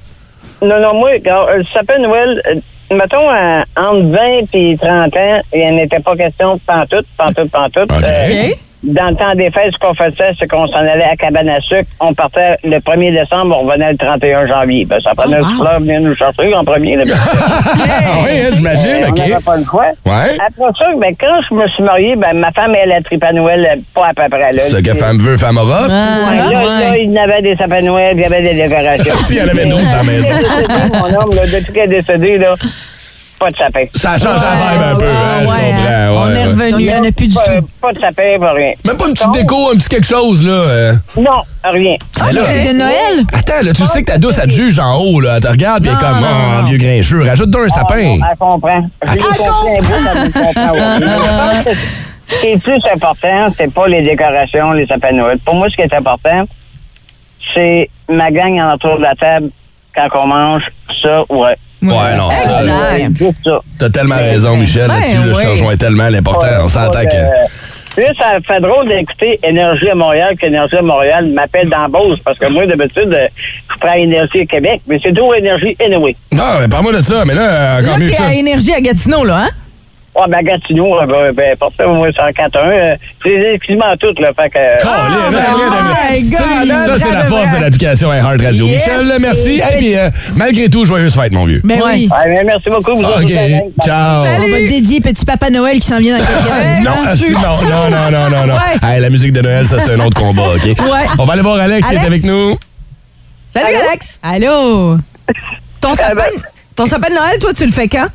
[0.63, 4.19] Non, non, moi, quand, euh, le sapin de Noël, euh, mettons, euh, entre 20
[4.55, 7.93] et 30 ans, il n'y en était pas question pantoute, pantoute, pantoute.
[7.93, 8.05] OK.
[8.05, 8.49] Euh,
[8.85, 11.61] dans le temps des fêtes, ce qu'on faisait, c'est qu'on s'en allait à cabane à
[11.61, 11.89] sucre.
[12.01, 14.85] On partait le 1er décembre, on revenait le 31 janvier.
[14.85, 15.61] Ben, ça prenait Oh, le wow.
[15.63, 16.97] fleur venir nous chercher en premier.
[16.97, 19.15] Là, Ah oui, hein, j'imagine, Euh, OK.
[19.19, 19.87] On n'avait pas le choix.
[20.07, 20.37] Ouais.
[20.47, 23.33] Après ça, ben, quand je me suis marié, ben, ma femme, elle a trippé à
[23.33, 24.53] Noël, euh, pas à peu près.
[24.53, 24.61] Là.
[24.61, 25.87] Ce que femme veut, femme aura.
[25.87, 26.65] Ouais, Ah, là, ouais.
[26.91, 29.15] là, il y en avait des sapins de Noël, puis il y avait des décorations.
[29.31, 30.35] Il y en avait 12 dans la maison.
[31.01, 32.55] Mon homme, là, depuis qu'il est décédé, là,
[33.45, 33.85] pas de sapin.
[33.95, 35.57] Ça a changé la vibe un peu, hein, je comprends.
[35.59, 36.11] hein.
[36.11, 36.71] ouais, On est revenu.
[36.81, 37.69] Il n'y en a plus du Pas, tout.
[37.81, 38.73] pas de sapin, pas rien.
[38.85, 40.53] Même pas une petite déco, un petit quelque chose, là.
[40.53, 40.93] euh.
[41.17, 41.97] Non, rien.
[42.33, 43.25] Là- C'est de Noël?
[43.33, 45.35] Attends, là, tu sais que ta douce, elle te juge en haut, là.
[45.37, 46.27] Elle te regarde, puis elle est comme, Non.
[46.61, 47.23] oh, vieux grincheux.
[47.27, 48.03] Rajoute-toi un Ah, sapin.
[48.17, 48.89] non, elle comprend.
[49.03, 51.03] Elle compris un bout, elle me comprend aussi.
[51.05, 51.71] Je pense que
[52.35, 55.39] Ce qui est plus important, c'est pas les décorations, les sapins de Noël.
[55.45, 56.45] Pour moi, ce qui est important,
[57.53, 59.51] c'est ma gang en autour de la table
[59.95, 60.63] quand on mange
[61.03, 61.55] ça, ouais.
[61.85, 65.17] Ouais, non, ça, t'as tellement raison, Michel, Ben là-dessus.
[65.17, 66.09] là, Je te rejoins tellement.
[66.09, 68.01] L'important, on s'entend que.
[68.01, 72.37] Là, ça fait drôle d'écouter Énergie à Montréal qu'Énergie à Montréal m'appelle dans Beauce parce
[72.41, 73.29] que moi, d'habitude, euh,
[73.73, 76.17] je prends Énergie à Québec, mais c'est tout Énergie anyway.
[76.33, 77.23] Non, mais parle-moi de ça.
[77.25, 78.27] Mais là, encore Là, mieux que t'es ça.
[78.27, 79.51] à Énergie à Gatineau, là, hein?
[80.17, 84.31] Ouais, ben, Gatineau, ben, ben, pour ça, moi, 104.1, euh, c'est quasiment tout, là.
[84.33, 84.59] Fait que.
[84.59, 88.67] euh, Colin, ben, my Ça, God, ça, c'est la force de l'application iHeart Radio.
[88.67, 88.87] Yes.
[88.87, 89.61] Michel, merci.
[89.61, 91.61] Et puis, euh, malgré tout, joyeuse fête, mon vieux.
[91.65, 92.09] Ben oui.
[92.11, 92.95] ouais, mais merci beaucoup.
[92.97, 93.33] Vous OK.
[93.85, 94.21] Ciao.
[94.21, 96.91] On va te dédier Petit Papa Noël qui s'en vient dans quelques Non,
[97.33, 98.55] non, non, non, non, non, non.
[98.55, 98.89] Ouais.
[98.89, 100.65] Hey, la musique de Noël, ça, c'est un autre combat, OK?
[100.65, 101.07] Ouais.
[101.19, 102.07] On va aller voir Alex, qui est Alex?
[102.13, 102.57] avec nous.
[103.51, 103.79] Salut, Allô?
[103.89, 104.21] Alex.
[104.23, 104.97] Allô?
[105.81, 106.43] Ton sapin, ben-
[106.77, 108.07] ton sapin de Noël, toi, tu le fais quand?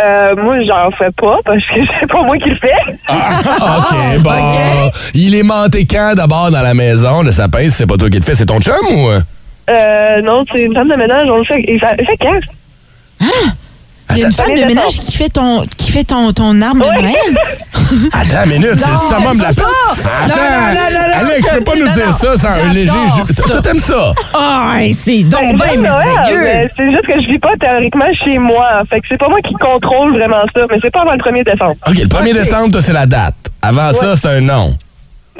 [0.00, 2.72] Euh, moi, j'en fais pas parce que c'est pas moi qui le fais.
[3.08, 4.90] Ah, OK, bon.
[5.14, 7.68] Il est monté quand d'abord dans la maison, le sapin?
[7.68, 9.08] C'est pas toi qui le fais, c'est ton chum ou?
[9.10, 10.20] euh?
[10.22, 11.62] Non, c'est une femme de ménage, on le fait.
[11.68, 13.26] Il fait, il fait quand?
[14.14, 16.84] Il y a une femme de ménage qui fait ton, qui fait ton, ton arbre
[16.84, 17.38] de Noël?
[18.12, 19.62] Attends une minute, c'est le summum de la ça.
[20.24, 22.60] Attends, Non, non, non, non, non, Alex, tu je- peux pas nous dire ça sans
[22.60, 22.92] un léger.
[23.48, 24.14] Toi, t'aimes ça?
[24.34, 26.40] Ah, c'est donc Ben, bien merveilleux.
[26.42, 28.82] mais c'est juste que je vis pas théoriquement chez moi.
[28.88, 31.44] Fait que c'est pas moi qui contrôle vraiment ça, mais c'est pas avant le 1er
[31.44, 31.74] décembre.
[31.86, 33.34] OK, le 1er décembre, toi, c'est la date.
[33.60, 34.74] Avant ça, c'est un nom.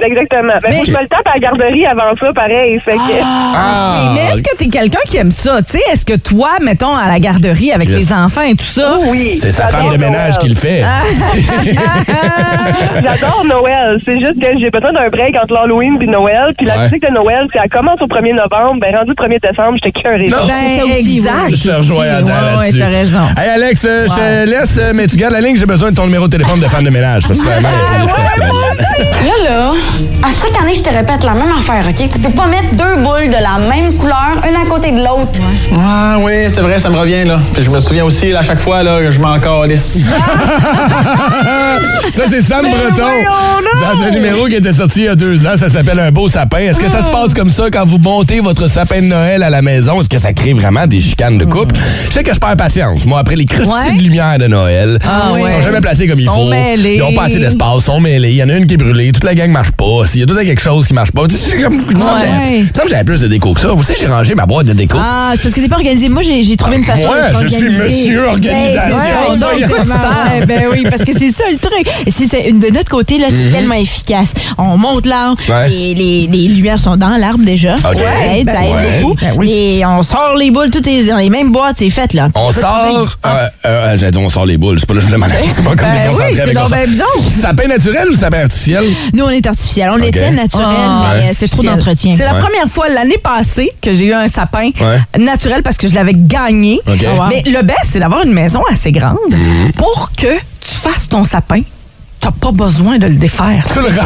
[0.01, 0.55] Exactement.
[0.63, 2.81] Mais, faut que je me le tape à la garderie avant ça, pareil.
[2.85, 3.01] Fait que.
[3.23, 5.61] Ah, OK, mais est-ce que t'es quelqu'un qui aime ça?
[5.63, 7.99] Tu sais, est-ce que toi, mettons, à la garderie avec Yes.
[7.99, 8.95] les enfants et tout ça?
[9.11, 9.39] Oui.
[9.41, 10.39] C'est sa femme de ménage Noël.
[10.41, 10.83] qui le fait.
[13.03, 13.99] J'adore Noël.
[14.05, 16.53] C'est juste que j'ai besoin d'un break entre l'Halloween puis Noël.
[16.57, 16.85] Puis la Ouais.
[16.85, 20.01] musique de Noël, si elle commence au 1er novembre, ben rendu le 1er décembre, j'étais
[20.01, 20.29] curée.
[20.29, 20.37] Non.
[20.47, 21.55] Ben, ça aussi, exact.
[21.55, 22.25] Je te rejoins à aussi.
[22.25, 22.79] Ouais, là-dessus.
[22.79, 23.27] t'as raison.
[23.39, 25.97] Hey Alex, euh, je te laisse, euh, mais tu gardes la ligne, j'ai besoin de
[25.97, 27.25] ton numéro de téléphone de femme de ménage.
[27.27, 27.75] Parce que clairement, il
[28.07, 28.55] y a plus d'efficace que la mienne.
[29.45, 29.73] Là, là,
[30.23, 32.09] à chaque année, je te répète la même affaire, OK?
[32.11, 35.41] Tu peux pas mettre deux boules de la même couleur, une à côté de l'autre.
[35.79, 37.41] Ah oui, c'est vrai, ça me revient là.
[37.53, 39.99] Puis je me souviens aussi là, à chaque fois là, que je m'en calisse.
[42.15, 43.03] Ça, c'est Sam Breton.
[43.81, 46.29] Dans un numéro qui était sorti il y a deux ans, ça s'appelle Un beau
[46.29, 46.59] sapin.
[46.59, 49.51] Est-ce que ça se passe comme ça quand vous montez votre sapin de Noël à
[49.51, 50.01] la maison?
[50.01, 51.75] Est-ce que ça crée vraiment des chicanes de couple?
[52.09, 53.07] Je sais que je perds patience.
[53.07, 53.93] Moi, après les cristaux Ouais.
[53.97, 55.51] de lumière de Noël, Ah ils ouais.
[55.51, 56.51] sont jamais placés comme il Sont faut.
[56.51, 56.97] mêlés.
[56.97, 58.31] Ils ont pas assez d'espace, ils sont mêlés.
[58.31, 60.07] Il y en a une qui est brûlée, toute la gang marche pas.
[60.07, 62.03] S'il y a tout quelque chose qui marche pas, tu sais, c'est comme, il me
[62.03, 63.01] semble que j'avais- Ouais.
[63.01, 63.69] que plus de déco que ça.
[63.69, 64.97] Vous savez, j'ai rangé ma boîte de déco.
[65.01, 66.09] Ah, c'est parce que t'es pas organisé.
[66.09, 68.97] Moi, j'ai j'ai trouvé une façon Moi, de je suis monsieur organisation.
[68.97, 69.67] Ben, c'est ça, Voyons.
[69.67, 69.95] exactement.
[69.95, 71.87] Ouais, ben oui, parce que c'est ça le truc.
[72.07, 74.33] Et c'est de notre côté, là, c'est tellement efficace.
[74.59, 75.55] On monte l'arbre, Mhm.
[75.55, 75.73] Ouais.
[75.73, 77.77] et les, les lumières sont dans l'arbre déjà.
[77.79, 77.91] Ça
[78.37, 79.01] aide, ça aide Ouais.
[79.03, 79.43] beaucoup.
[79.43, 82.29] Et on sort les boules, tout est dans les mêmes boîtes, c'est fait, là.
[82.35, 83.17] On sort.
[83.27, 84.79] Euh, euh, J'allais dire, on sort les boules.
[84.79, 85.49] C'est pas là que je voulais m'en aller.
[85.53, 87.07] C'est pas comme Ben déconcentrer oui, c'est avec donc on ben bizarre.
[87.41, 88.85] Sapin naturel ou sapin artificiel?
[89.13, 89.91] Nous, on est artificiel.
[89.93, 91.35] On était naturel, Ah, mais ouais.
[91.35, 92.15] c'est trop d'entretien.
[92.17, 92.41] C'est la Ouais.
[92.41, 95.01] première fois l'année passée que j'ai eu un sapin Ouais.
[95.19, 96.81] naturel parce que je l'avais gagné.
[96.87, 96.99] Mhm.
[97.07, 97.23] Ah, wow.
[97.29, 99.17] Mais le best, c'est d'avoir une maison assez grande
[99.77, 100.27] pour que
[100.61, 101.61] tu fasses ton sapin
[102.23, 103.67] t'as pas besoin de le défaire.
[103.73, 103.97] Tu le ranges,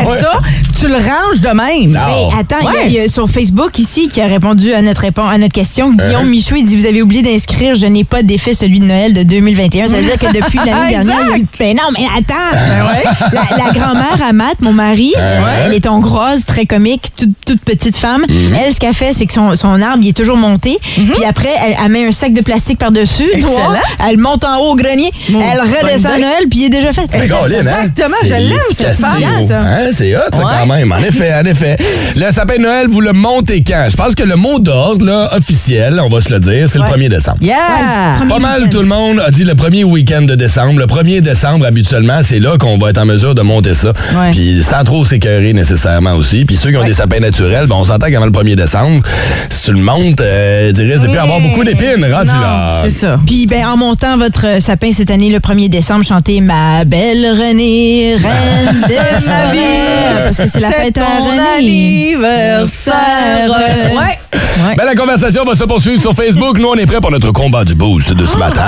[0.00, 0.18] Après ouais.
[0.18, 0.32] ça,
[0.78, 1.92] tu le ranges de même.
[1.92, 2.00] Non.
[2.32, 2.86] Mais attends, il y a- Ouais.
[2.88, 5.92] il y, a sur Facebook ici qui a répondu à notre, répon- à notre question.
[5.92, 6.28] Guillaume Uh-huh.
[6.30, 9.22] Michaud, il dit Vous avez oublié d'inscrire, je n'ai pas défait celui de Noël de
[9.22, 9.86] 2021.
[9.86, 11.04] Ça veut dire que depuis l'année Exact.
[11.06, 13.04] dernière, il y a eu- Ben non, mais attends ouais.
[13.32, 17.60] La, la grand-mère à Matt, mon mari, euh, elle est hongroise, très comique, toute, toute
[17.60, 18.24] petite femme.
[18.28, 18.56] Mm-hmm.
[18.66, 20.78] Elle, ce qu'elle fait, c'est que son, son arbre, il est toujours monté.
[20.94, 23.30] Puis après, elle, elle met un sac de plastique par-dessus.
[24.08, 25.10] Elle monte en haut au grenier.
[25.28, 26.18] Mon elle redescend à.
[26.18, 27.06] Noël, puis il est déjà fait.
[27.10, 27.59] Ben, hein?
[27.60, 29.42] Exactement, je C'est l'aime, cette femme.
[29.42, 29.60] ça.
[29.60, 30.44] Hein, C'est hot, ça, Ouais.
[30.58, 30.92] quand même.
[30.92, 31.76] En effet, en effet.
[32.16, 33.86] Le sapin de Noël, vous le montez quand?
[33.90, 36.84] Je pense que le mot d'ordre, là, officiel, on va se le dire, c'est Ouais.
[36.86, 37.38] le 1er décembre.
[37.40, 37.56] Yeah!
[38.18, 40.78] Premier Pas mal tout le monde a dit le premier week-end de décembre.
[40.78, 43.92] Le 1er décembre, habituellement, c'est là qu'on va être en mesure de monter ça.
[44.32, 46.44] Puis sans trop s'écœurer nécessairement aussi.
[46.44, 49.02] Puis ceux qui ont des sapins naturels, ben, on s'entend qu'avant le 1er décembre,
[49.48, 52.80] si tu le montes, euh, tu risques de plus avoir beaucoup d'épines rendu là.
[52.82, 53.18] C'est ça.
[53.26, 58.80] Puis, ben, en montant votre sapin cette année, le 1er décembre, chantez Ma belle Reine
[58.88, 60.24] de ma vie.
[60.24, 63.48] Parce que c'est la fête à ton anniversaire.
[63.48, 63.96] Ouais.
[63.96, 64.74] Ouais.
[64.76, 66.58] Ben, la conversation va se poursuivre sur Facebook.
[66.58, 68.62] Nous, on est prêts pour notre combat du boost de ce matin.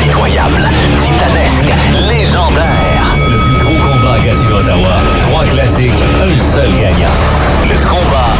[0.00, 1.72] Impitoyable, titanesque,
[2.08, 3.04] légendaire.
[3.30, 4.88] Le plus gros combat à Gatineau-Ottawa.
[5.30, 5.92] Trois classiques,
[6.22, 7.14] un seul gagnant.
[7.68, 8.32] Le combat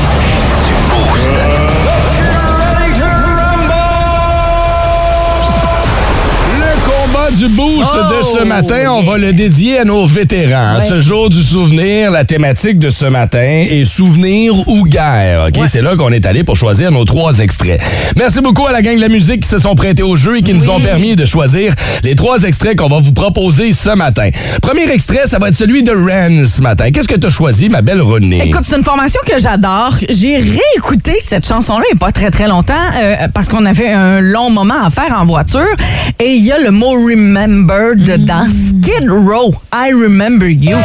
[7.36, 10.78] du boost de ce matin, on va le dédier à nos vétérans.
[10.88, 15.48] Ce jour du souvenir, la thématique de ce matin est souvenir ou guerre.
[15.48, 17.80] Ok, C'est là qu'on est allé pour choisir nos trois extraits.
[18.16, 20.42] Merci beaucoup à la gang de la musique qui se sont prêtés au jeu et
[20.42, 24.28] qui nous ont permis de choisir les trois extraits qu'on va vous proposer ce matin.
[24.62, 26.90] Premier extrait, ça va être celui de Ren ce matin.
[26.92, 28.42] Qu'est-ce que tu as choisi, ma belle Renée?
[28.46, 29.96] Écoute, c'est une formation que j'adore.
[30.08, 33.90] J'ai réécouté cette chanson-là il n'y a pas très très longtemps euh, parce qu'on avait
[33.90, 35.62] un long moment à faire en voiture
[36.20, 37.23] et il y a le mot remember
[37.96, 38.50] dedans.
[38.50, 40.76] Skid Row, I remember you.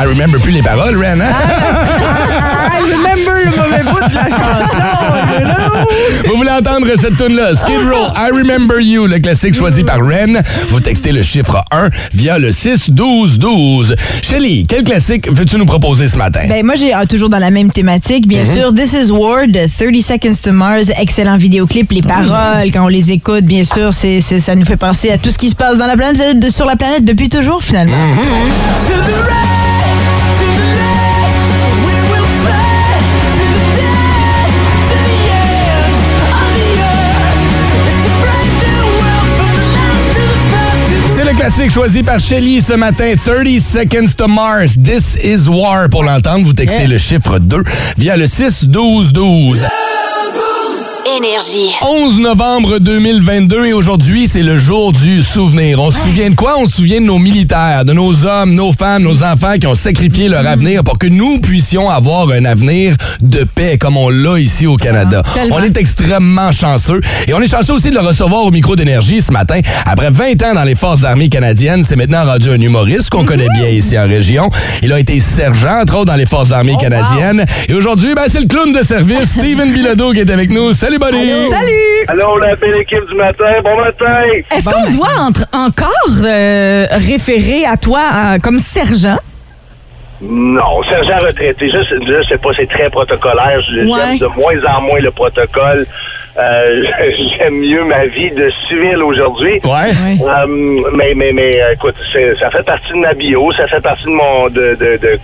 [0.00, 1.32] I remember plus les paroles, Ren, hein?
[1.32, 3.17] I remember
[3.50, 5.38] le mauvais bout de la chanson.
[5.38, 6.28] you know?
[6.28, 7.54] Vous voulez entendre cette tune-là?
[7.54, 10.40] Skid Row, I Remember You, le classique choisi par Ren.
[10.70, 13.94] Vous textez le chiffre 1 via le 6-12-12.
[14.22, 16.40] Shelly, quel classique veux-tu nous proposer ce matin?
[16.48, 18.74] Ben, moi, j'ai ah, toujours dans la même thématique, bien sûr.
[18.74, 20.90] This is War de 30 Seconds to Mars.
[21.00, 21.90] Excellent vidéoclip.
[21.92, 25.30] Les paroles, quand on les écoute, bien sûr, c'est, ça nous fait penser à tout
[25.30, 27.96] ce qui se passe dans la planète, de- sur la planète depuis toujours, finalement.
[27.96, 29.67] Le
[41.48, 44.76] classique choisi par Shelly ce matin, 30 Seconds to Mars.
[44.76, 45.88] This is War.
[45.88, 47.62] Pour l'entendre, vous textez le chiffre 2
[47.96, 49.66] via le 6-12-12.
[51.16, 51.70] Énergie.
[51.82, 55.80] 11 novembre 2022 et aujourd'hui, c'est le jour du souvenir.
[55.80, 56.56] On se souvient de quoi?
[56.58, 59.74] On se souvient de nos militaires, de nos hommes, nos femmes, nos enfants qui ont
[59.74, 64.38] sacrifié leur avenir pour que nous puissions avoir un avenir de paix comme on l'a
[64.38, 65.22] ici au Canada.
[65.34, 65.56] tellement.
[65.56, 69.22] on est extrêmement chanceux et on est chanceux aussi de le recevoir au micro d'énergie
[69.22, 69.60] ce matin.
[69.86, 73.48] Après 20 ans dans les forces armées canadiennes, c'est maintenant rendu un humoriste qu'on connaît
[73.54, 74.50] bien ici en région.
[74.82, 77.46] Il a été sergent, entre autres, dans les forces armées canadiennes.
[77.68, 80.72] Et aujourd'hui, ben, c'est le clown de service, Steven Bilodeau, qui est avec nous.
[80.72, 82.04] Salut, Salut!
[82.08, 84.20] Allô, la belle équipe du matin, bon matin!
[84.50, 89.18] Est-ce qu'on doit entre- encore euh, référer à toi euh, comme sergent?
[90.20, 93.58] Non, sergent retraité, je, je sais pas, c'est très protocolaire.
[93.72, 93.84] Ouais.
[93.84, 95.86] J'aime de moins en moins le protocole.
[96.36, 96.84] Euh,
[97.38, 99.60] J'aime mieux ma vie de civil aujourd'hui.
[99.64, 99.92] Ouais.
[100.20, 100.46] Euh,
[100.94, 104.10] mais, mais, mais, écoute, c'est- ça fait partie de ma bio, ça fait partie de
[104.10, 105.18] mon, de, de, de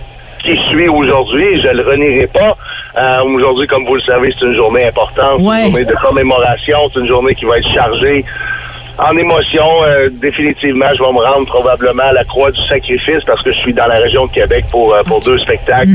[0.45, 1.59] qui je suis aujourd'hui.
[1.61, 2.55] Je le renierai pas.
[2.97, 5.65] Euh, aujourd'hui, comme vous le savez, c'est une journée importante, Ouais.
[5.65, 8.23] une journée de commémoration, c'est une journée qui va être chargée
[8.97, 9.65] en émotion.
[9.83, 13.59] Euh, définitivement, je vais me rendre probablement à la Croix du Sacrifice parce que je
[13.59, 15.89] suis dans la région de Québec pour, euh, pour deux spectacles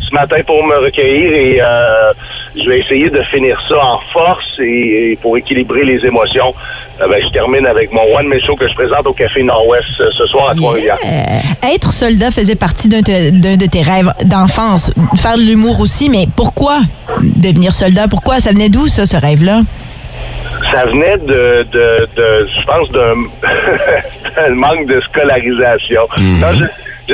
[0.00, 2.12] ce matin pour me recueillir et euh,
[2.56, 6.52] je vais essayer de finir ça en force et, et pour équilibrer les émotions.
[7.00, 10.00] euh, ben, je termine avec mon One Man Show que je présente au Café Nord-Ouest
[10.00, 10.98] euh, ce soir à Trois-Rivières.
[11.74, 14.92] Être soldat faisait partie d'un te- d'un de tes rêves d'enfance.
[15.16, 16.80] Faire de l'humour aussi, mais pourquoi
[17.22, 18.06] devenir soldat?
[18.08, 18.40] Pourquoi?
[18.40, 19.60] Ça venait d'où, ça, ce rêve-là?
[20.70, 26.02] Ça venait de, de, de je pense, d'un manque de scolarisation.
[26.16, 26.64] Je,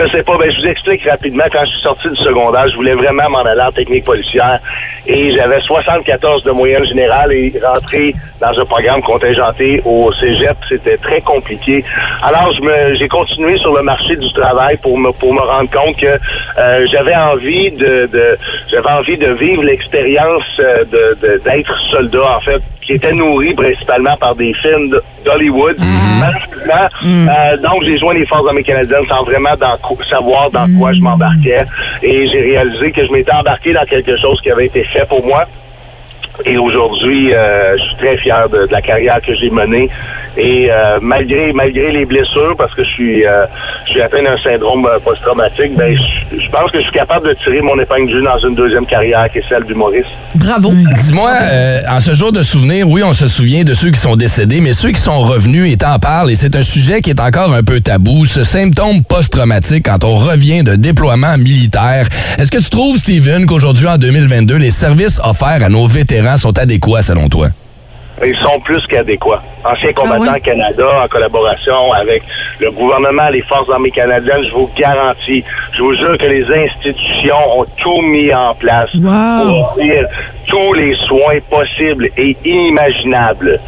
[0.01, 1.45] Je sais pas, ben je vous explique rapidement.
[1.51, 4.61] Quand je suis sorti du secondaire, je voulais vraiment m'en aller en technique policière
[5.07, 10.99] et j'avais 74 de moyenne générale et rentrer dans un programme contingenté au cégep, c'était
[10.99, 11.85] très compliqué.
[12.23, 15.71] Alors, je me, j'ai continué sur le marché du travail pour me, pour me rendre
[15.71, 18.39] compte que euh, j'avais envie de, de
[18.71, 23.53] j'avais envie de vivre l'expérience euh, de, de- d'être soldat, en fait, qui était nourri
[23.55, 25.77] principalement par des films d'Hollywood.
[26.21, 30.67] Malheureusement, euh, donc j'ai joint les Forces armées canadiennes sans vraiment dans quoi- savoir dans
[30.79, 31.65] quoi je m'embarquais.
[32.03, 35.25] Et j'ai réalisé que je m'étais embarqué dans quelque chose qui avait été fait pour
[35.25, 35.45] moi.
[36.45, 39.89] Et aujourd'hui, euh, je suis très fier de, de la carrière que j'ai menée.
[40.37, 43.45] Et euh, malgré malgré les blessures, parce que je suis euh,
[43.87, 47.35] je suis atteint d'un syndrome post-traumatique, ben je, je pense que je suis capable de
[47.35, 50.11] tirer mon épingle du jeu dans une deuxième carrière qui est celle d'humoriste.
[50.35, 50.73] Bravo.
[50.73, 54.15] Dis-moi, euh, en ce jour de souvenir, oui, on se souvient de ceux qui sont
[54.15, 57.21] décédés, mais ceux qui sont revenus et t'en parlent, et c'est un sujet qui est
[57.21, 62.07] encore un peu tabou, ce symptôme post-traumatique quand on revient de déploiement militaire.
[62.39, 66.57] Est-ce que tu trouves, Steven, qu'aujourd'hui, en 2022, les services offerts à nos vétérans sont
[66.59, 67.49] adéquats selon toi?
[68.25, 69.43] Ils sont plus qu'adéquats.
[69.65, 72.23] Anciens combattants Canada, en collaboration avec
[72.61, 77.61] le gouvernement, les forces armées canadiennes, je vous garantis, je vous jure que les institutions
[77.61, 80.05] ont tout mis en place pour offrir
[80.47, 83.61] tous les soins possibles et inimaginables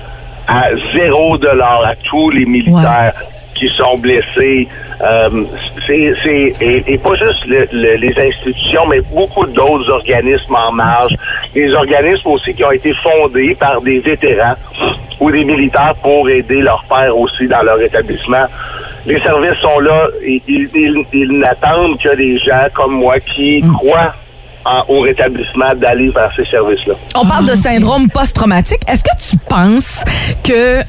[0.49, 3.13] à zéro dollar à tous les militaires
[3.61, 4.67] qui sont blessés.
[5.03, 5.45] Euh,
[5.87, 10.73] c'est, c'est- et, et pas juste le- le- les institutions, mais beaucoup d'autres organismes en
[10.73, 11.15] marge.
[11.55, 14.55] Des organismes aussi qui ont été fondés par des vétérans
[15.21, 18.47] ou des militaires pour aider leurs pères aussi dans leur établissement.
[19.07, 23.63] Les services sont là et ils, ils- ils n'attendent que des gens comme moi qui
[23.75, 24.15] croient
[24.65, 26.95] en- au rétablissement d'aller vers ces services-là.
[27.17, 28.81] On parle de syndrome post-traumatique.
[28.89, 30.05] Est-ce que tu penses
[30.45, 30.81] que,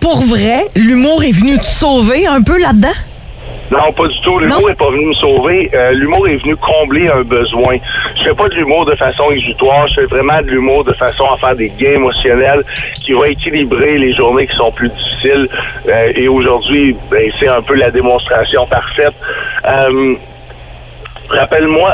[0.00, 2.88] pour vrai, l'humour est venu te sauver un peu là-dedans?
[3.70, 4.38] Non, pas du tout.
[4.38, 5.70] L'humour n'est pas venu me sauver.
[5.74, 7.76] Euh, l'humour est venu combler un besoin.
[8.16, 9.86] Je fais pas de l'humour de façon exutoire.
[9.88, 12.62] Je fais vraiment de l'humour de façon à faire des gains émotionnels
[13.04, 15.48] qui vont équilibrer les journées qui sont plus difficiles.
[15.86, 19.12] Euh, et aujourd'hui, ben, c'est un peu la démonstration parfaite.
[19.66, 20.14] Euh,
[21.28, 21.90] Rappelle-moi.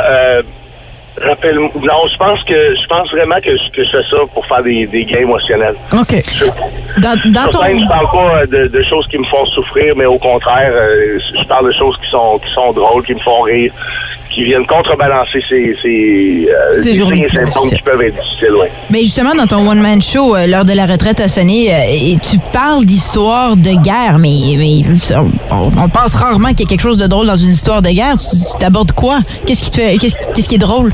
[1.20, 1.70] Rappelle non,
[2.11, 4.85] je pense que je pense vraiment que je, que je fais ça pour faire des,
[4.87, 5.77] des gains émotionnels.
[5.92, 6.14] OK.
[6.98, 7.79] Dans, dans Sur ton...
[7.79, 11.18] je parle pas euh, de, de choses qui me font souffrir, mais au contraire, euh,
[11.38, 13.72] je parle de choses qui sont qui sont drôles, qui me font rire,
[14.35, 18.70] qui viennent contrebalancer ces ces, euh, Ces journées symptômes qui peuvent être difficiles, ouais.
[18.90, 22.18] Mais justement, dans ton one-man show, euh, l'heure de la retraite a sonné, euh, et
[22.18, 24.83] tu parles d'histoire de guerre, mais, mais
[25.51, 27.90] on, on pense rarement qu'il y a quelque chose de drôle dans une histoire de
[27.90, 28.16] guerre.
[28.16, 29.20] Tu tu t'abordes quoi?
[29.47, 30.92] Qu'est-ce qui te fait, qu'est-ce qu'est-ce qui est drôle?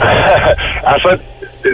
[0.86, 1.20] en fait,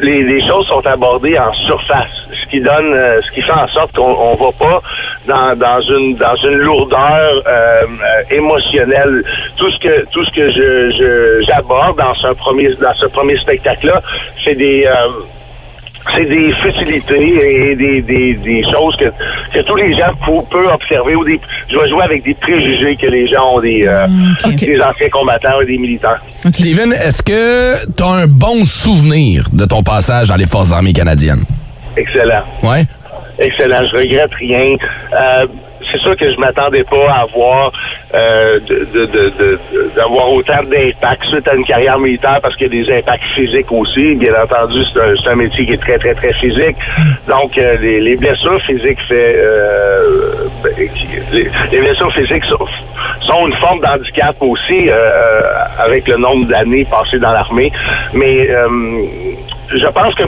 [0.03, 2.11] les, les choses sont abordées en surface,
[2.43, 4.83] ce qui donne, euh, ce qui fait en sorte qu'on on va pas
[5.27, 9.25] dans, dans une dans une lourdeur euh, euh, émotionnelle.
[9.57, 13.37] Tout ce que tout ce que je je- j'aborde dans ce premier dans ce premier
[13.39, 14.03] spectacle là,
[14.45, 14.93] c'est des euh,
[16.15, 19.07] c'est des futilités et des, des, des choses que,
[19.55, 22.95] que tous les gens pou- peuvent observer ou des je vais jouer avec des préjugés
[22.97, 24.07] que les gens ont des, euh,
[24.67, 26.21] des anciens combattants et des militaires.
[26.53, 30.93] Steven, est-ce que tu as un bon souvenir de ton passage dans les Forces armées
[30.93, 31.45] canadiennes?
[31.97, 32.43] Excellent.
[32.63, 32.85] Ouais.
[33.39, 33.85] Excellent.
[33.91, 34.77] Je regrette rien.
[35.13, 35.47] Euh,
[35.93, 37.71] c'est sûr que je m'attendais pas à avoir
[38.15, 38.59] euh,
[39.95, 43.71] d'avoir autant d'impact suite à une carrière militaire parce qu'il y a des impacts physiques
[43.71, 44.15] aussi.
[44.15, 46.77] Bien entendu, c'est un, un métier qui est très, très, très physique.
[47.29, 50.73] Donc, euh, les, les blessures physiques fait euh, ben,
[51.33, 52.67] les, les blessures physiques sont,
[53.21, 55.43] sont une forme d'handicap aussi euh,
[55.79, 57.71] avec le nombre d'années passées dans l'armée.
[58.15, 58.69] Mais euh,
[59.79, 60.23] je pense que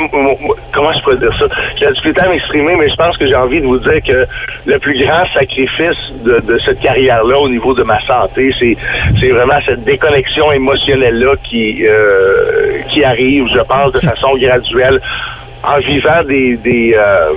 [0.72, 1.46] comment je peux dire ça?
[1.78, 4.26] J'ai la difficulté à m'exprimer, mais je pense que j'ai envie de vous dire que
[4.64, 9.59] le plus grand sacrifice de, de cette carrière-là au niveau de ma santé, c'est vraiment
[9.64, 15.00] cette déconnexion émotionnelle-là qui euh, qui arrive, je pense, de façon graduelle
[15.62, 17.30] en vivant des des, euh,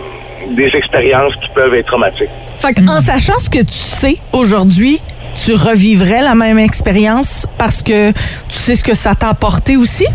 [0.52, 2.30] des expériences qui peuvent être traumatiques.
[2.58, 5.02] Fait que, en sachant ce que tu sais aujourd'hui,
[5.36, 8.16] tu revivrais la même expérience parce que tu
[8.50, 10.06] sais ce que ça t'a apporté aussi?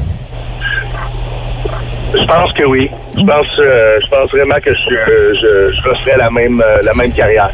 [2.16, 2.88] Je pense que oui.
[3.16, 6.94] Je pense, euh, je pense vraiment que je, je, je referais la même, euh, la
[6.94, 7.50] même carrière.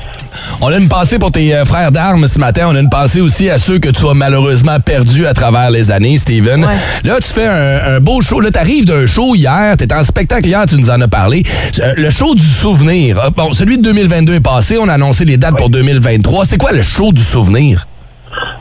[0.60, 2.66] On a une pensée pour tes euh, frères d'armes ce matin.
[2.68, 5.90] On a une pensée aussi à ceux que tu as malheureusement perdus à travers les
[5.90, 6.66] années, Steven.
[7.04, 8.40] Là, tu fais un, un beau show.
[8.40, 9.76] Là, t'arrives d'un show hier.
[9.76, 11.42] T'étais en spectacle hier, tu nous en as parlé.
[11.82, 13.18] Euh, Le show du souvenir.
[13.18, 14.76] Euh, Bon, celui de 2022 est passé.
[14.78, 16.44] On a annoncé les dates pour 2023.
[16.44, 17.86] C'est quoi le show du souvenir?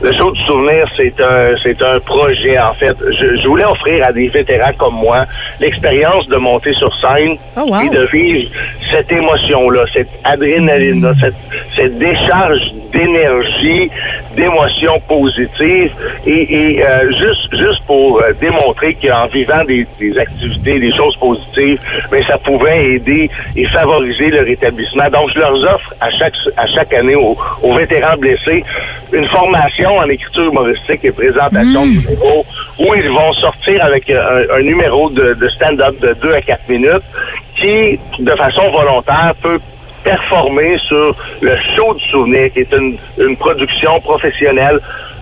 [0.00, 2.96] Le show du souvenir, c'est un, c'est un projet, en fait.
[3.12, 5.24] Je, je voulais offrir à des vétérans comme moi
[5.60, 7.36] l'expérience de monter sur scène
[7.84, 8.50] et de vivre
[8.90, 11.34] cette émotion-là, cette adrénaline-là, cette,
[11.76, 13.88] cette décharge d'énergie
[14.34, 15.92] d'émotions positives
[16.26, 21.14] et, et, euh, juste juste pour euh, démontrer qu'en vivant des, des activités, des choses
[21.16, 21.78] positives,
[22.10, 25.08] mais ça pouvait aider et favoriser le rétablissement.
[25.10, 28.64] Donc, je leur offre à chaque à chaque année aux, aux vétérans blessés
[29.12, 32.46] une formation en écriture humoristique et présentation de numéros
[32.78, 36.68] où ils vont sortir avec un, un numéro de, de stand-up de 2 à 4
[36.68, 37.02] minutes
[37.56, 39.58] qui, de façon volontaire, peut
[40.02, 44.80] performer sur le show du souvenir, qui est une, une production professionnelle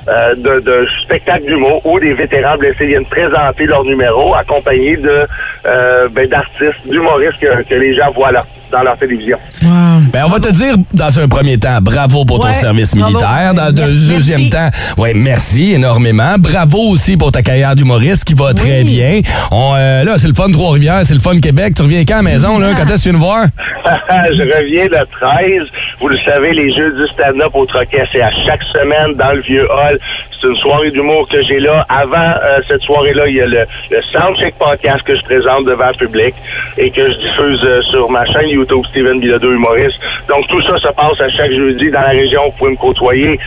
[0.09, 5.27] euh, de, de spectacle d'humour où des vétérans blessés viennent présenter leur numéro accompagnés de
[5.67, 9.39] euh, ben, d'artistes, d'humoristes que, que les gens voient leur- dans leur télévision.
[9.63, 13.13] Ben, on va te dire dans un premier temps, bravo pour ton Ouais, service bravo.
[13.13, 13.55] militaire.
[13.55, 14.51] Dans un deuxième Merci.
[14.51, 14.71] temps,
[15.03, 16.37] ouais, merci énormément.
[16.39, 19.21] Bravo aussi pour ta carrière d'humoriste qui va très bien.
[19.51, 21.75] On, euh, là, c'est le fun Trois-Rivières, c'est le fun Québec.
[21.75, 22.69] Tu reviens quand à la maison, là?
[22.77, 23.47] Quand est-ce que tu viens nous voir?
[24.31, 25.69] je reviens le 13.
[26.01, 29.41] Vous le savez, les jeux du stand-up au Troquet, c'est à chaque semaine dans le
[29.43, 29.99] vieux hall.
[30.41, 31.85] C'est une soirée d'humour que j'ai là.
[31.89, 35.89] Avant euh, cette soirée-là, il y a le, le Soundcheck Podcast que je présente devant
[35.89, 36.35] le public
[36.77, 39.99] et que je diffuse euh, sur ma chaîne YouTube Steven Bilodeau Humoriste.
[40.29, 42.43] Donc tout ça se passe à chaque jeudi dans la région.
[42.47, 43.39] Vous pouvez me côtoyer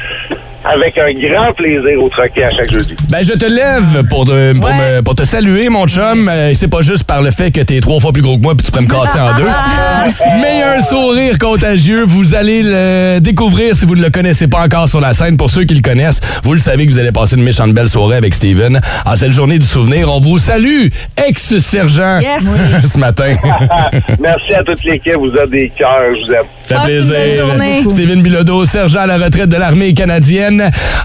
[0.64, 2.96] avec un grand plaisir au Troquet à chaque jeudi.
[3.10, 6.30] Ben, je te lève pour, me- pour te saluer, mon chum.
[6.30, 8.54] Euh, c'est pas juste par le fait que t'es trois fois plus gros que moi
[8.56, 9.46] puis tu pourrais me casser en deux.
[10.42, 12.04] Mais il y a un sourire contagieux.
[12.06, 15.36] Vous allez le découvrir si vous ne le connaissez pas encore sur la scène.
[15.38, 17.90] Pour ceux qui le connaissent, vous le savez que vous allez passer une méchante belle
[17.90, 18.80] soirée avec Steven.
[19.06, 20.88] En cette journée du souvenir, on vous salue,
[21.28, 22.46] ex-sergent, Yes.
[22.94, 23.34] ce matin.
[24.20, 25.16] Merci à toute l'équipe.
[25.18, 25.90] Vous avez des cœurs.
[26.16, 26.46] Je vous aime.
[26.64, 27.46] fait plaisir.
[27.90, 30.51] Steven Bilodeau, sergent à la retraite de l'armée canadienne.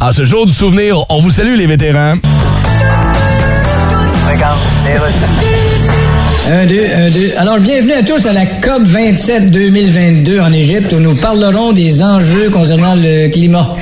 [0.01, 2.15] En ce jour du souvenir, on vous salue, les vétérans.
[6.49, 7.33] Un, deux, un, deux.
[7.39, 12.05] Alors, bienvenue à tous à la COP 27 2022 en Égypte où nous parlerons des
[12.05, 13.75] enjeux concernant le climat.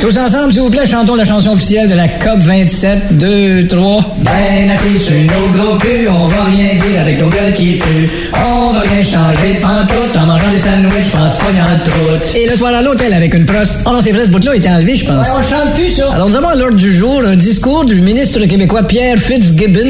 [0.00, 3.16] Tous ensemble, s'il vous plaît, chantons la chanson officielle de la COP 27.
[3.16, 4.16] 2, 3.
[4.20, 8.08] Ben assis sur nos gros culs, on va rien dire avec nos gueules qui puent.
[8.34, 12.34] On va rien changer pantoute en mangeant des sandwichs, je pense pas y en troute.
[12.34, 13.80] Et le soir à l'hôtel avec une proste.
[13.86, 15.26] Oh non, c'est vrai, ce bout-là été enlevé, je pense.
[15.34, 16.12] on chante plus, ça.
[16.12, 19.80] Alors, nous avons à l'ordre du jour un discours du ministre québécois Pierre Fitzgibbon.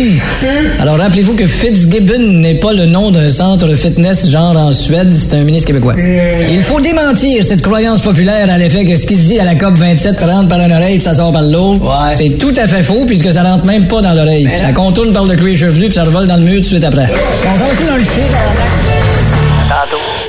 [0.81, 5.35] Alors, rappelez-vous que Fitzgibbon n'est pas le nom d'un centre fitness genre en Suède, c'est
[5.35, 5.95] un ministre québécois.
[5.99, 9.55] Il faut démentir cette croyance populaire à l'effet que ce qui se dit à la
[9.55, 11.81] COP 27 rentre par une oreille puis ça sort par l'autre.
[12.13, 14.49] C'est tout à fait faux puisque ça rentre même pas dans l'oreille.
[14.61, 16.85] Ça contourne par le cuir chevelu puis ça revole dans le mur tout de suite
[16.85, 17.09] après.
[17.45, 18.25] On s'en fout dans le chien.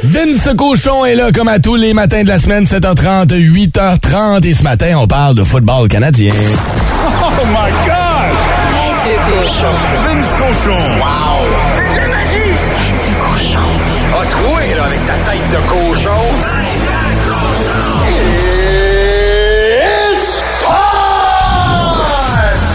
[0.04, 4.46] Vince Cochon est là comme à tous les matins de la semaine, 7h30, 8h30.
[4.48, 6.34] Et ce matin, on parle de football canadien.
[7.06, 7.93] Oh my God!
[9.44, 9.68] Cochon.
[10.06, 10.80] Vince cochon.
[11.00, 11.48] Wow!
[11.74, 12.56] C'est de la magie!
[12.78, 13.60] Tête de cochon.
[14.14, 16.22] A troué, là, avec ta tête de cochon.
[16.40, 17.84] Tête de cochon.
[20.14, 20.44] It's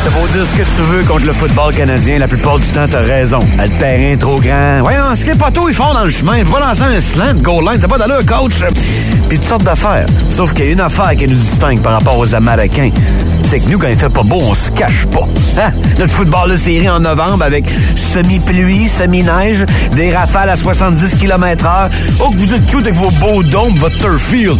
[0.04, 2.86] T'as beau dire ce que tu veux contre le football canadien, la plupart du temps,
[2.86, 3.40] t'as raison.
[3.56, 4.80] Le terrain est trop grand.
[4.82, 6.36] Voyons, ce que les poteaux, ils font dans le chemin.
[6.36, 8.62] Ils vont lancer un slant, goal line, c'est pas d'allure, coach?
[9.30, 10.04] Puis toutes sortes d'affaires.
[10.28, 12.90] Sauf qu'il y a une affaire qui nous distingue par rapport aux Américains.
[13.44, 15.26] C'est que nous, quand il fait pas beau, on se cache pas.
[15.60, 15.70] Hein?
[15.98, 17.64] Notre football de série en novembre avec
[17.96, 19.64] semi-pluie, semi-neige,
[19.94, 23.78] des rafales à 70 km h Oh, que vous êtes cute avec vos beaux dômes,
[23.78, 24.58] votre turf field.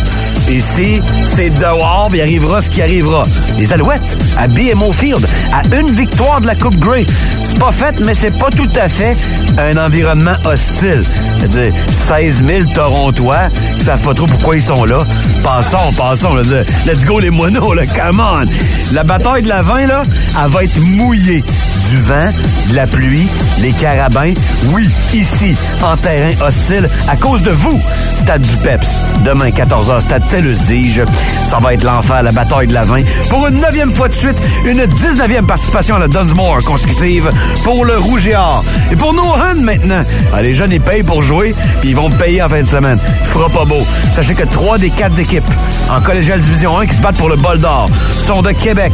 [0.49, 3.25] Ici, c'est dehors, il arrivera ce qui arrivera.
[3.59, 7.05] Les Alouettes, à BMO Field, à une victoire de la Coupe Grey.
[7.45, 9.17] C'est pas fait, mais c'est pas tout à fait
[9.59, 11.05] un environnement hostile.
[11.39, 13.49] C'est-à-dire, 16 000 Torontois
[13.79, 15.03] qui savent pas trop pourquoi ils sont là.
[15.43, 16.43] Passons, passons, là,
[16.87, 18.47] let's go les moineaux, là, come on.
[18.93, 20.03] La bataille de la vin, là,
[20.43, 21.43] elle va être mouillée.
[21.91, 22.31] Du vent,
[22.71, 23.29] de la pluie,
[23.61, 24.33] les carabins.
[24.73, 27.81] Oui, ici, en terrain hostile, à cause de vous.
[28.17, 29.01] Stade du Peps.
[29.25, 31.03] Demain, 14h, Stade Telus-Dige.
[31.45, 33.03] Ça va être l'enfer, la bataille de la vin.
[33.31, 37.31] Pour une neuvième fois de suite, une 19e participation à la Dunsmore consécutive
[37.65, 38.65] pour le Rouge et Or.
[38.91, 40.03] Et pour maintenant,
[40.33, 42.99] ah, les jeunes, ils payent pour jouer, puis ils vont payer en fin de semaine.
[43.25, 43.85] Fera pas beau.
[44.11, 45.45] Sachez que trois des quatre équipes
[45.91, 47.89] en collégiale division 1 qui se battent pour le bol d'or
[48.19, 48.93] sont de Québec.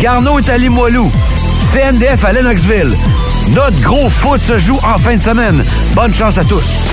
[0.00, 1.10] Garneau est à Limoilou.
[1.72, 2.92] CNDF à Lennoxville.
[3.50, 5.62] Notre gros foot se joue en fin de semaine.
[5.94, 6.88] Bonne chance à tous.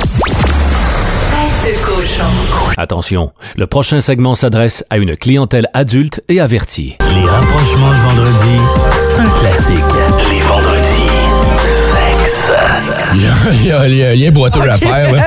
[2.78, 6.98] Attention, le prochain segment s'adresse à une clientèle adulte et avertie.
[7.16, 8.58] Les rapprochements de vendredi,
[8.92, 9.84] c'est un classique.
[10.30, 11.08] Les vendredis,
[11.94, 12.52] sexe.
[13.16, 15.22] Il y a, il y a- il y a boiteux à faire, là.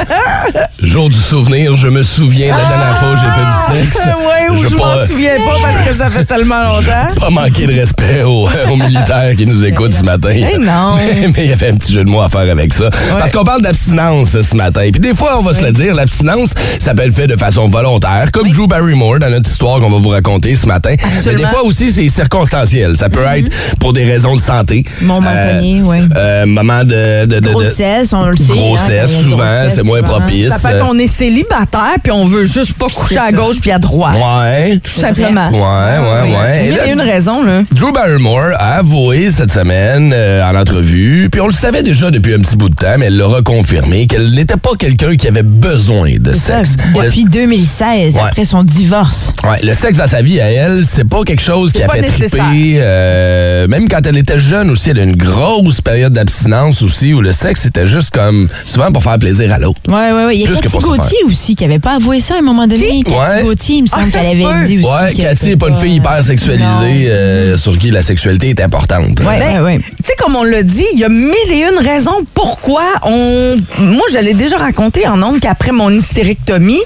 [0.82, 4.08] Jour du souvenir, je me souviens de la dernière fois où j'ai fait du sexe.
[4.16, 7.14] Oui, ou je, pas- m'en souviens pas parce que ça fait tellement longtemps.
[7.20, 10.30] Pas manquer de respect aux, aux militaires qui nous écoutent ce matin.
[10.32, 10.94] Eh non.
[11.34, 12.90] Mais il y avait un petit jeu de mots à faire avec ça.
[13.18, 14.82] Parce qu'on parle d'abstinence ce matin.
[14.92, 17.68] Puis des fois, on va se le dire, l'abstinence, ça peut être fait de façon
[17.68, 20.94] volontaire, comme Drew Barrymore dans notre histoire qu'on va vous raconter ce matin.
[21.26, 22.96] Mais des fois aussi, c'est circonstanciel.
[22.96, 24.84] Ça peut être pour des raisons de santé.
[25.00, 26.02] Moment pogné, ouais.
[26.16, 28.52] euh, moment de, de, de- de- Grossesse, on le sait.
[28.52, 30.18] hein, Grossesse, souvent, c'est moins souvent.
[30.48, 33.78] Ça fait qu'on est célibataire puis on veut juste pas coucher à gauche puis à
[33.78, 34.16] droite.
[34.16, 34.78] Ouais.
[34.82, 35.48] Tout simplement.
[35.50, 36.64] Ouais, ouais, ouais.
[36.66, 37.62] Et Il y a une raison, là.
[37.72, 42.34] Drew Barrymore a avoué cette semaine euh, en entrevue, puis on le savait déjà depuis
[42.34, 45.42] un petit bout de temps, mais elle l'a reconfirmé qu'elle n'était pas quelqu'un qui avait
[45.42, 46.76] besoin de Ça, sexe.
[46.94, 48.20] Depuis 2016, Ouais.
[48.26, 49.32] après son divorce.
[49.42, 51.88] Le, ouais, le sexe dans sa vie à elle, c'est pas quelque chose qui a
[51.88, 52.78] fait triper.
[52.80, 57.20] euh, même quand elle était jeune aussi, elle a une grosse période d'abstinence aussi où
[57.20, 59.80] le sexe c'était juste comme souvent pour faire plaisir à l'autre.
[59.88, 60.36] Ouais, ouais, ouais.
[60.36, 60.78] Il y a Plus que Cathy.
[60.84, 63.02] Gauthier aussi qui avait pas avoué ça à un moment donné.
[63.04, 63.42] Cathy Ouais.
[63.42, 64.86] Gauthier, il me semble Ah, qu'elle avait dit aussi.
[64.86, 68.60] Ouais, qu'elle Cathy n'est pas une fille hyper sexualisée euh, sur qui la sexualité est
[68.60, 69.14] importante.
[69.22, 72.82] Ben, Tu sais, comme on l'a dit, il y a mille et une raisons pourquoi
[73.02, 73.56] on.
[73.78, 76.80] Moi, je l'ai déjà raconté en ondes qu'après mon hystérectomie,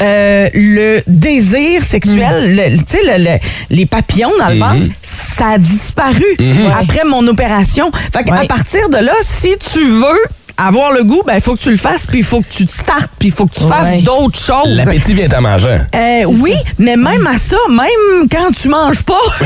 [0.00, 3.38] euh, le désir sexuel, le- tu sais, le- le-
[3.70, 6.72] les papillons dans le ventre, ça a disparu Mhm.
[6.80, 7.90] après mon opération.
[8.12, 10.22] Fait qu'à partir de là, si tu veux
[10.58, 12.66] avoir le goût, ben il faut que tu le fasses, puis il faut que tu
[12.66, 14.02] te startes, puis il faut que tu fasses Ouais.
[14.02, 14.66] d'autres choses.
[14.68, 15.78] L'appétit vient en mangeant.
[15.94, 19.14] Euh, oui, mais même à ça, même quand tu manges pas,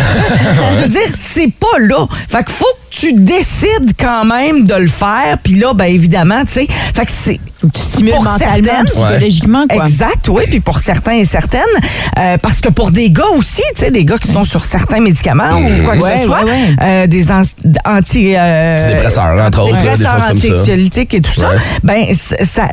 [0.77, 2.07] je veux dire, c'est pas là.
[2.29, 5.39] Fait qu'il faut que tu décides quand même de le faire.
[5.43, 7.41] Puis là, ben évidemment, tu sais, fait que c'est...
[7.61, 9.83] Faut que tu stimules pour mentalement, certaines- psychologiquement, quoi.
[9.85, 10.45] Exact, oui.
[10.49, 11.61] Puis pour certains et certaines,
[12.19, 15.01] euh, parce que pour des gars aussi, tu sais, des gars qui sont sur certains
[15.01, 16.77] médicaments ou quoi que Ouais, ce soit, ouais, ouais.
[16.83, 17.41] euh, des an-
[17.85, 18.35] anti...
[18.35, 20.47] euh, Antidépresseurs, entre autres, des antidépresseurs choses comme ça.
[20.49, 21.51] anti-anxiolytiques et tout ça,
[21.83, 22.69] ben ça,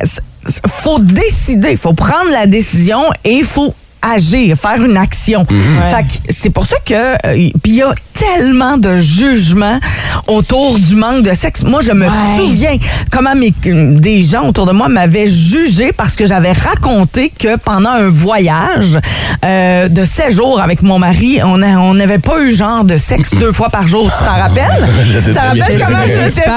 [0.66, 5.46] faut décider, faut prendre la décision et il faut agir, faire une action.
[5.46, 9.78] Fait que c'est pour ça que euh, y- puis il y a tellement de jugements
[10.26, 11.62] autour du manque de sexe.
[11.64, 12.12] Moi, je me Ouais.
[12.36, 12.76] souviens
[13.12, 13.52] comment mes-
[13.94, 18.98] des gens autour de moi m'avaient jugé parce que j'avais raconté que pendant un voyage
[19.44, 22.96] euh, de 7 jours avec mon mari, on a- on n'avait pas eu genre de
[22.96, 24.10] sexe deux fois par jour.
[24.18, 24.88] Tu t'en rappelles?
[25.12, 26.50] Je sais Tu t'en rappelles comment je t'ai fait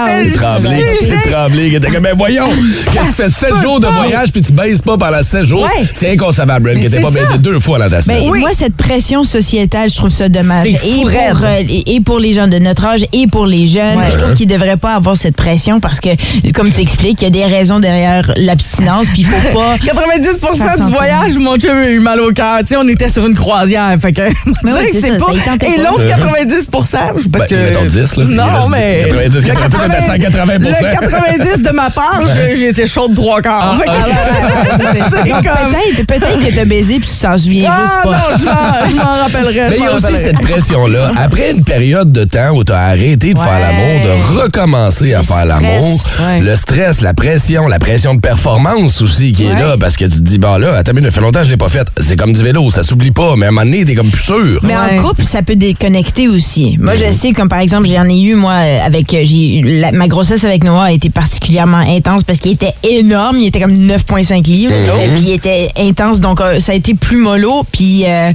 [1.76, 4.82] était comme, ben voyons, que tu fais 7 peut jours de voyage puis tu baises
[4.82, 5.86] pas pendant 7 jours, Ouais.
[5.94, 7.31] c'est inconcevable, Mais que c'est pas ça.
[7.38, 8.40] Deux fois dans ta Ben, semaine.
[8.40, 10.64] Moi, cette pression sociétale, je trouve ça dommage.
[10.68, 13.68] C'est Et fou pour, euh, et, pour les gens de notre âge et pour les
[13.68, 13.98] jeunes.
[13.98, 14.12] Ouais.
[14.12, 16.10] Je trouve qu'ils ne devraient pas avoir cette pression parce que,
[16.54, 19.78] comme tu expliques, il y a des raisons derrière l'abstinence, puis il faut pas.
[19.86, 20.90] 90 Ça du s'entend.
[20.96, 22.60] voyage, mon chum a eu mal au cœur.
[22.60, 23.96] Tu sais, on était sur une croisière.
[24.02, 24.22] Fait que,
[24.64, 25.66] Mais oui, tu sais, c'est c'est ça, pas.
[25.68, 26.08] Et l'autre Uh-huh.
[26.08, 27.56] 90 parce Ben, que.
[27.56, 28.24] mettons 10, là.
[28.28, 29.06] Il Non, mais.
[29.08, 32.20] 90, le 80, t'es à 180 Le 90 de ma part,
[32.64, 33.78] été chaude trois quarts.
[33.82, 35.72] C'est Donc, comme-
[36.06, 38.38] peut-être peut-être que tu as baisé puis tu t'en souviens Ah juste non, pas.
[38.38, 39.70] je m'en- je m'en rappellerai.
[39.70, 41.12] Mais il y a aussi cette pression-là.
[41.18, 45.20] Après une période de temps où tu as arrêté de faire l'amour, de recommencer à
[45.20, 45.48] Le faire stress.
[45.48, 46.40] l'amour, Ouais.
[46.42, 50.12] le stress, la pression, la pression de performance aussi qui est là parce que tu
[50.18, 51.88] te dis, bah là, attends, mais ça fait longtemps que je l'ai pas fait.
[52.00, 54.22] C'est comme du vélo, ça s'oublie pas, mais à un moment donné, t'es comme plus
[54.24, 54.60] sûr.
[54.64, 55.00] Mais Ouais.
[55.00, 56.78] en couple, ça peut déconnecter aussi.
[56.80, 58.54] Moi, je sais, comme par exemple, j'en ai eu, moi,
[58.86, 59.14] avec.
[59.14, 62.74] euh, j'ai eu- la- ma grossesse avec Noah a été particulièrement intense parce qu'il était
[62.88, 63.38] énorme.
[63.38, 64.74] Il était comme 9,5 livres.
[64.74, 66.20] Et puis, il était intense.
[66.20, 67.64] Donc, euh, ça a été plus mollo.
[67.72, 68.32] Puis, euh,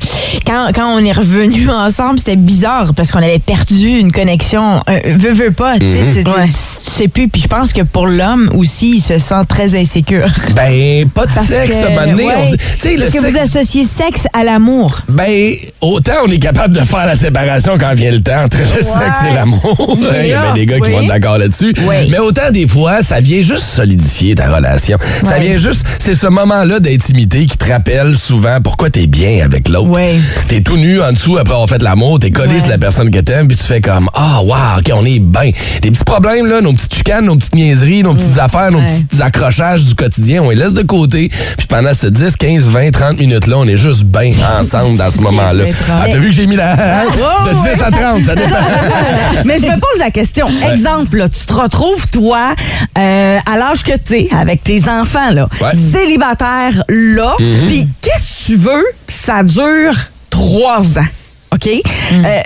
[0.47, 4.81] quand, quand on est revenus ensemble, c'était bizarre parce qu'on avait perdu une connexion.
[4.89, 5.79] Euh, veux, veux pas.
[5.79, 6.47] Tu sais, tu- tu- Ouais.
[6.49, 6.53] tu
[6.91, 7.29] sais plus.
[7.29, 10.27] Puis, je pense que pour l'homme aussi, il se sent très insécure.
[10.57, 12.25] Ben, pas de Parce sexe, que, à un moment donné.
[12.27, 15.03] ouais, on se- Tu sais, le parce que vous associez sexe à l'amour.
[15.09, 18.83] Ben, autant on est capable de faire la séparation quand vient le temps entre le
[18.83, 19.97] sexe et l'amour.
[20.23, 21.75] Il y a bien des gars qui vont être d'accord là-dessus.
[21.87, 21.95] Oui.
[22.11, 24.97] Mais autant des fois, ça vient juste solidifier ta relation.
[25.25, 29.69] Ça vient juste, c'est ce moment-là d'intimité qui te rappelle souvent pourquoi t'es bien avec
[29.69, 29.91] l'autre.
[29.91, 30.17] Ouais.
[30.49, 32.61] T'es tout nu en dessous après avoir fait l'amour, t'es collé Ouais.
[32.61, 35.53] sur la personne que t'aimes, puis tu fais comme ah wow, ok, on est bien.
[35.83, 38.87] Des petits problèmes là, nos petites chicanes, nos petites niaiseries, nos petites affaires, nos Ouais.
[39.09, 41.31] petits accrochages du quotidien, on les laisse de côté.
[41.57, 45.11] Puis pendant ces 10, 15, 20, 30 minutes là, on est juste bien ensemble dans
[45.11, 45.65] ce 10, 15, moment-là.
[45.65, 46.01] 20, 30.
[46.01, 48.57] Ah, t'as vu que j'ai mis la Oh, de 10 à 30, ça dépend.
[49.45, 50.49] Mais je me pose la question.
[50.73, 52.53] Exemple, là, tu te retrouves, toi,
[52.99, 57.67] euh, à l'âge que tu es, avec tes enfants, là, célibataire, là, Mhm.
[57.69, 59.95] puis qu'est-ce que tu veux ça dure
[60.31, 61.07] trois ans?
[61.53, 61.69] OK?
[62.13, 62.41] Euh,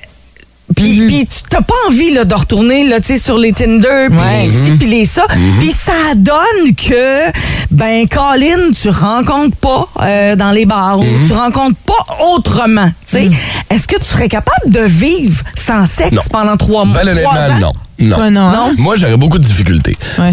[0.76, 4.06] puis, puis tu n'as pas envie là, de retourner là, tu sais, sur les Tinder,
[4.08, 4.46] puis Ouais.
[4.46, 5.24] ci, puis les ça.
[5.58, 7.30] Puis ça donne que,
[7.72, 12.86] ben, Colin, tu rencontres pas euh, dans les bars ou tu rencontres pas autrement.
[12.88, 13.30] tu sais.
[13.68, 16.22] Est-ce que tu serais capable de vivre sans sexe Non.
[16.30, 17.02] pendant trois mois?
[17.02, 17.72] Ben trois honnêtement, ans?
[17.98, 18.06] non.
[18.06, 18.16] Non.
[18.16, 18.74] Toi, non, hein?
[18.78, 19.94] Moi, j'aurais beaucoup de difficultés.
[20.18, 20.32] Ouais.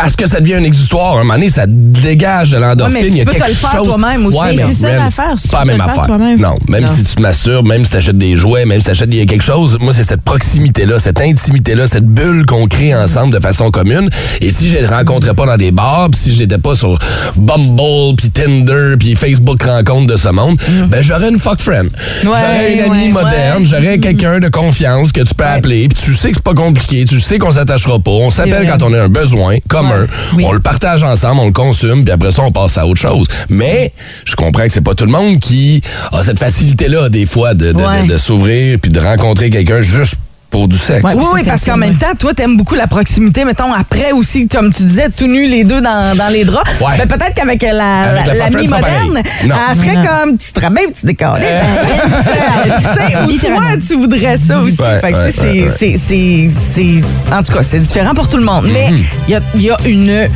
[0.00, 1.16] Parce que ça devient un exutoire.
[1.16, 2.98] À un moment donné, ça dégage de l'endorphine.
[2.98, 3.88] Ouais, Il y a te quelque le faire chose.
[3.88, 4.38] toi-même aussi.
[4.38, 6.06] Ouais, C'est ça l'affaire, C'est pas la même affaire.
[6.38, 6.86] Non, même Non.
[6.86, 9.42] si tu te masturbes, même si tu achètes des jouets, même si tu achètes quelque
[9.42, 14.08] chose, moi, c'est cette proximité-là, cette intimité-là, cette bulle qu'on crée ensemble de façon commune.
[14.40, 16.96] Et si je ne rencontrais pas dans des bars, puis si j'étais pas sur
[17.34, 21.90] Bumble, puis Tinder, puis Facebook rencontre de ce monde, ben j'aurais une fuck friend.
[22.22, 23.66] j'aurais une amie ouais, moderne, ouais.
[23.66, 27.04] j'aurais quelqu'un de confiance que tu peux appeler, puis tu sais que c'est pas compliqué,
[27.04, 29.56] tu sais qu'on s'attachera pas, on s'appelle quand on a un besoin
[29.90, 30.44] commun, Oui.
[30.46, 33.26] on le partage ensemble, on le consomme, puis après ça, on passe à autre chose.
[33.48, 33.92] Mais
[34.24, 35.82] je comprends que c'est pas tout le monde qui
[36.12, 38.06] a cette facilité-là, des fois, de, de- de- Ouais.
[38.06, 40.14] de s'ouvrir puis de rencontrer quelqu'un juste
[40.50, 41.02] pour du sexe.
[41.16, 43.44] oui, oui, parce qu'en même temps, toi, t'aimes beaucoup la proximité.
[43.44, 46.80] Mettons, après aussi, comme tu disais, tout nu les deux dans, dans les draps.
[46.80, 46.92] Ouais.
[46.98, 50.02] Mais peut-être qu'avec la, la la- moderne, elle ferait Non.
[50.22, 51.40] comme tu te rabais, tu décolles.
[53.28, 54.80] Ou toi, tu voudrais ça aussi.
[54.80, 58.66] Ouais, fait que, c'est- c'est- c'est- En tout cas, c'est différent pour tout le monde.
[58.72, 59.04] Mais Mhm.
[59.28, 60.28] il y, a, il y a une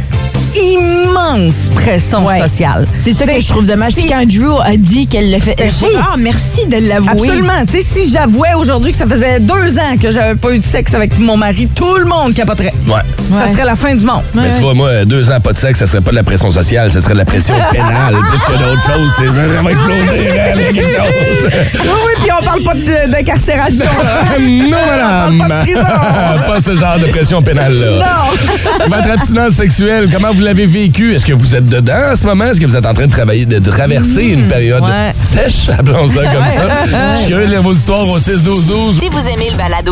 [0.54, 2.38] immense pression Ouais.
[2.40, 2.86] sociale.
[2.98, 3.92] C'est ça que je trouve dommage.
[3.94, 5.56] si- quand Drew a dit qu'elle le fait,
[5.98, 7.10] ah, merci de l'avouer.
[7.10, 7.64] Absolument.
[7.66, 10.64] Tu sais, si j'avouais aujourd'hui que ça faisait deux ans que j'avais pas eu de
[10.64, 12.72] sexe avec mon mari, tout le monde capoterait.
[12.86, 12.94] Ouais.
[13.30, 13.52] Ça Ouais.
[13.52, 14.22] serait la fin du monde.
[14.34, 16.50] Mais tu vois, moi, deux ans pas de sexe, ça serait pas de la pression
[16.50, 19.10] sociale, ça serait de la pression pénale, plus que d'autres choses.
[19.18, 21.50] C'est ça, ça va exploser, là, il y a quelque chose.
[21.74, 23.84] Oui, oui, puis on parle pas de- d'incarcération.
[24.02, 24.38] là.
[24.40, 25.34] non, madame.
[25.34, 26.44] On parle pas de prison.
[26.46, 27.98] pas ce genre de pression pénale-là.
[27.98, 28.86] Non.
[28.96, 31.14] Votre abstinence sexuelle, comment vous l'avez vécue?
[31.14, 32.46] Est-ce que vous êtes dedans en ce moment?
[32.46, 35.10] Est-ce que vous êtes en train de travailler, de traverser une période ouais.
[35.12, 36.68] sèche, appelons ça comme ça?
[37.14, 38.98] Je suis curieux de lire vos histoires au 6-12-12.
[38.98, 39.91] Si vous aimez le balado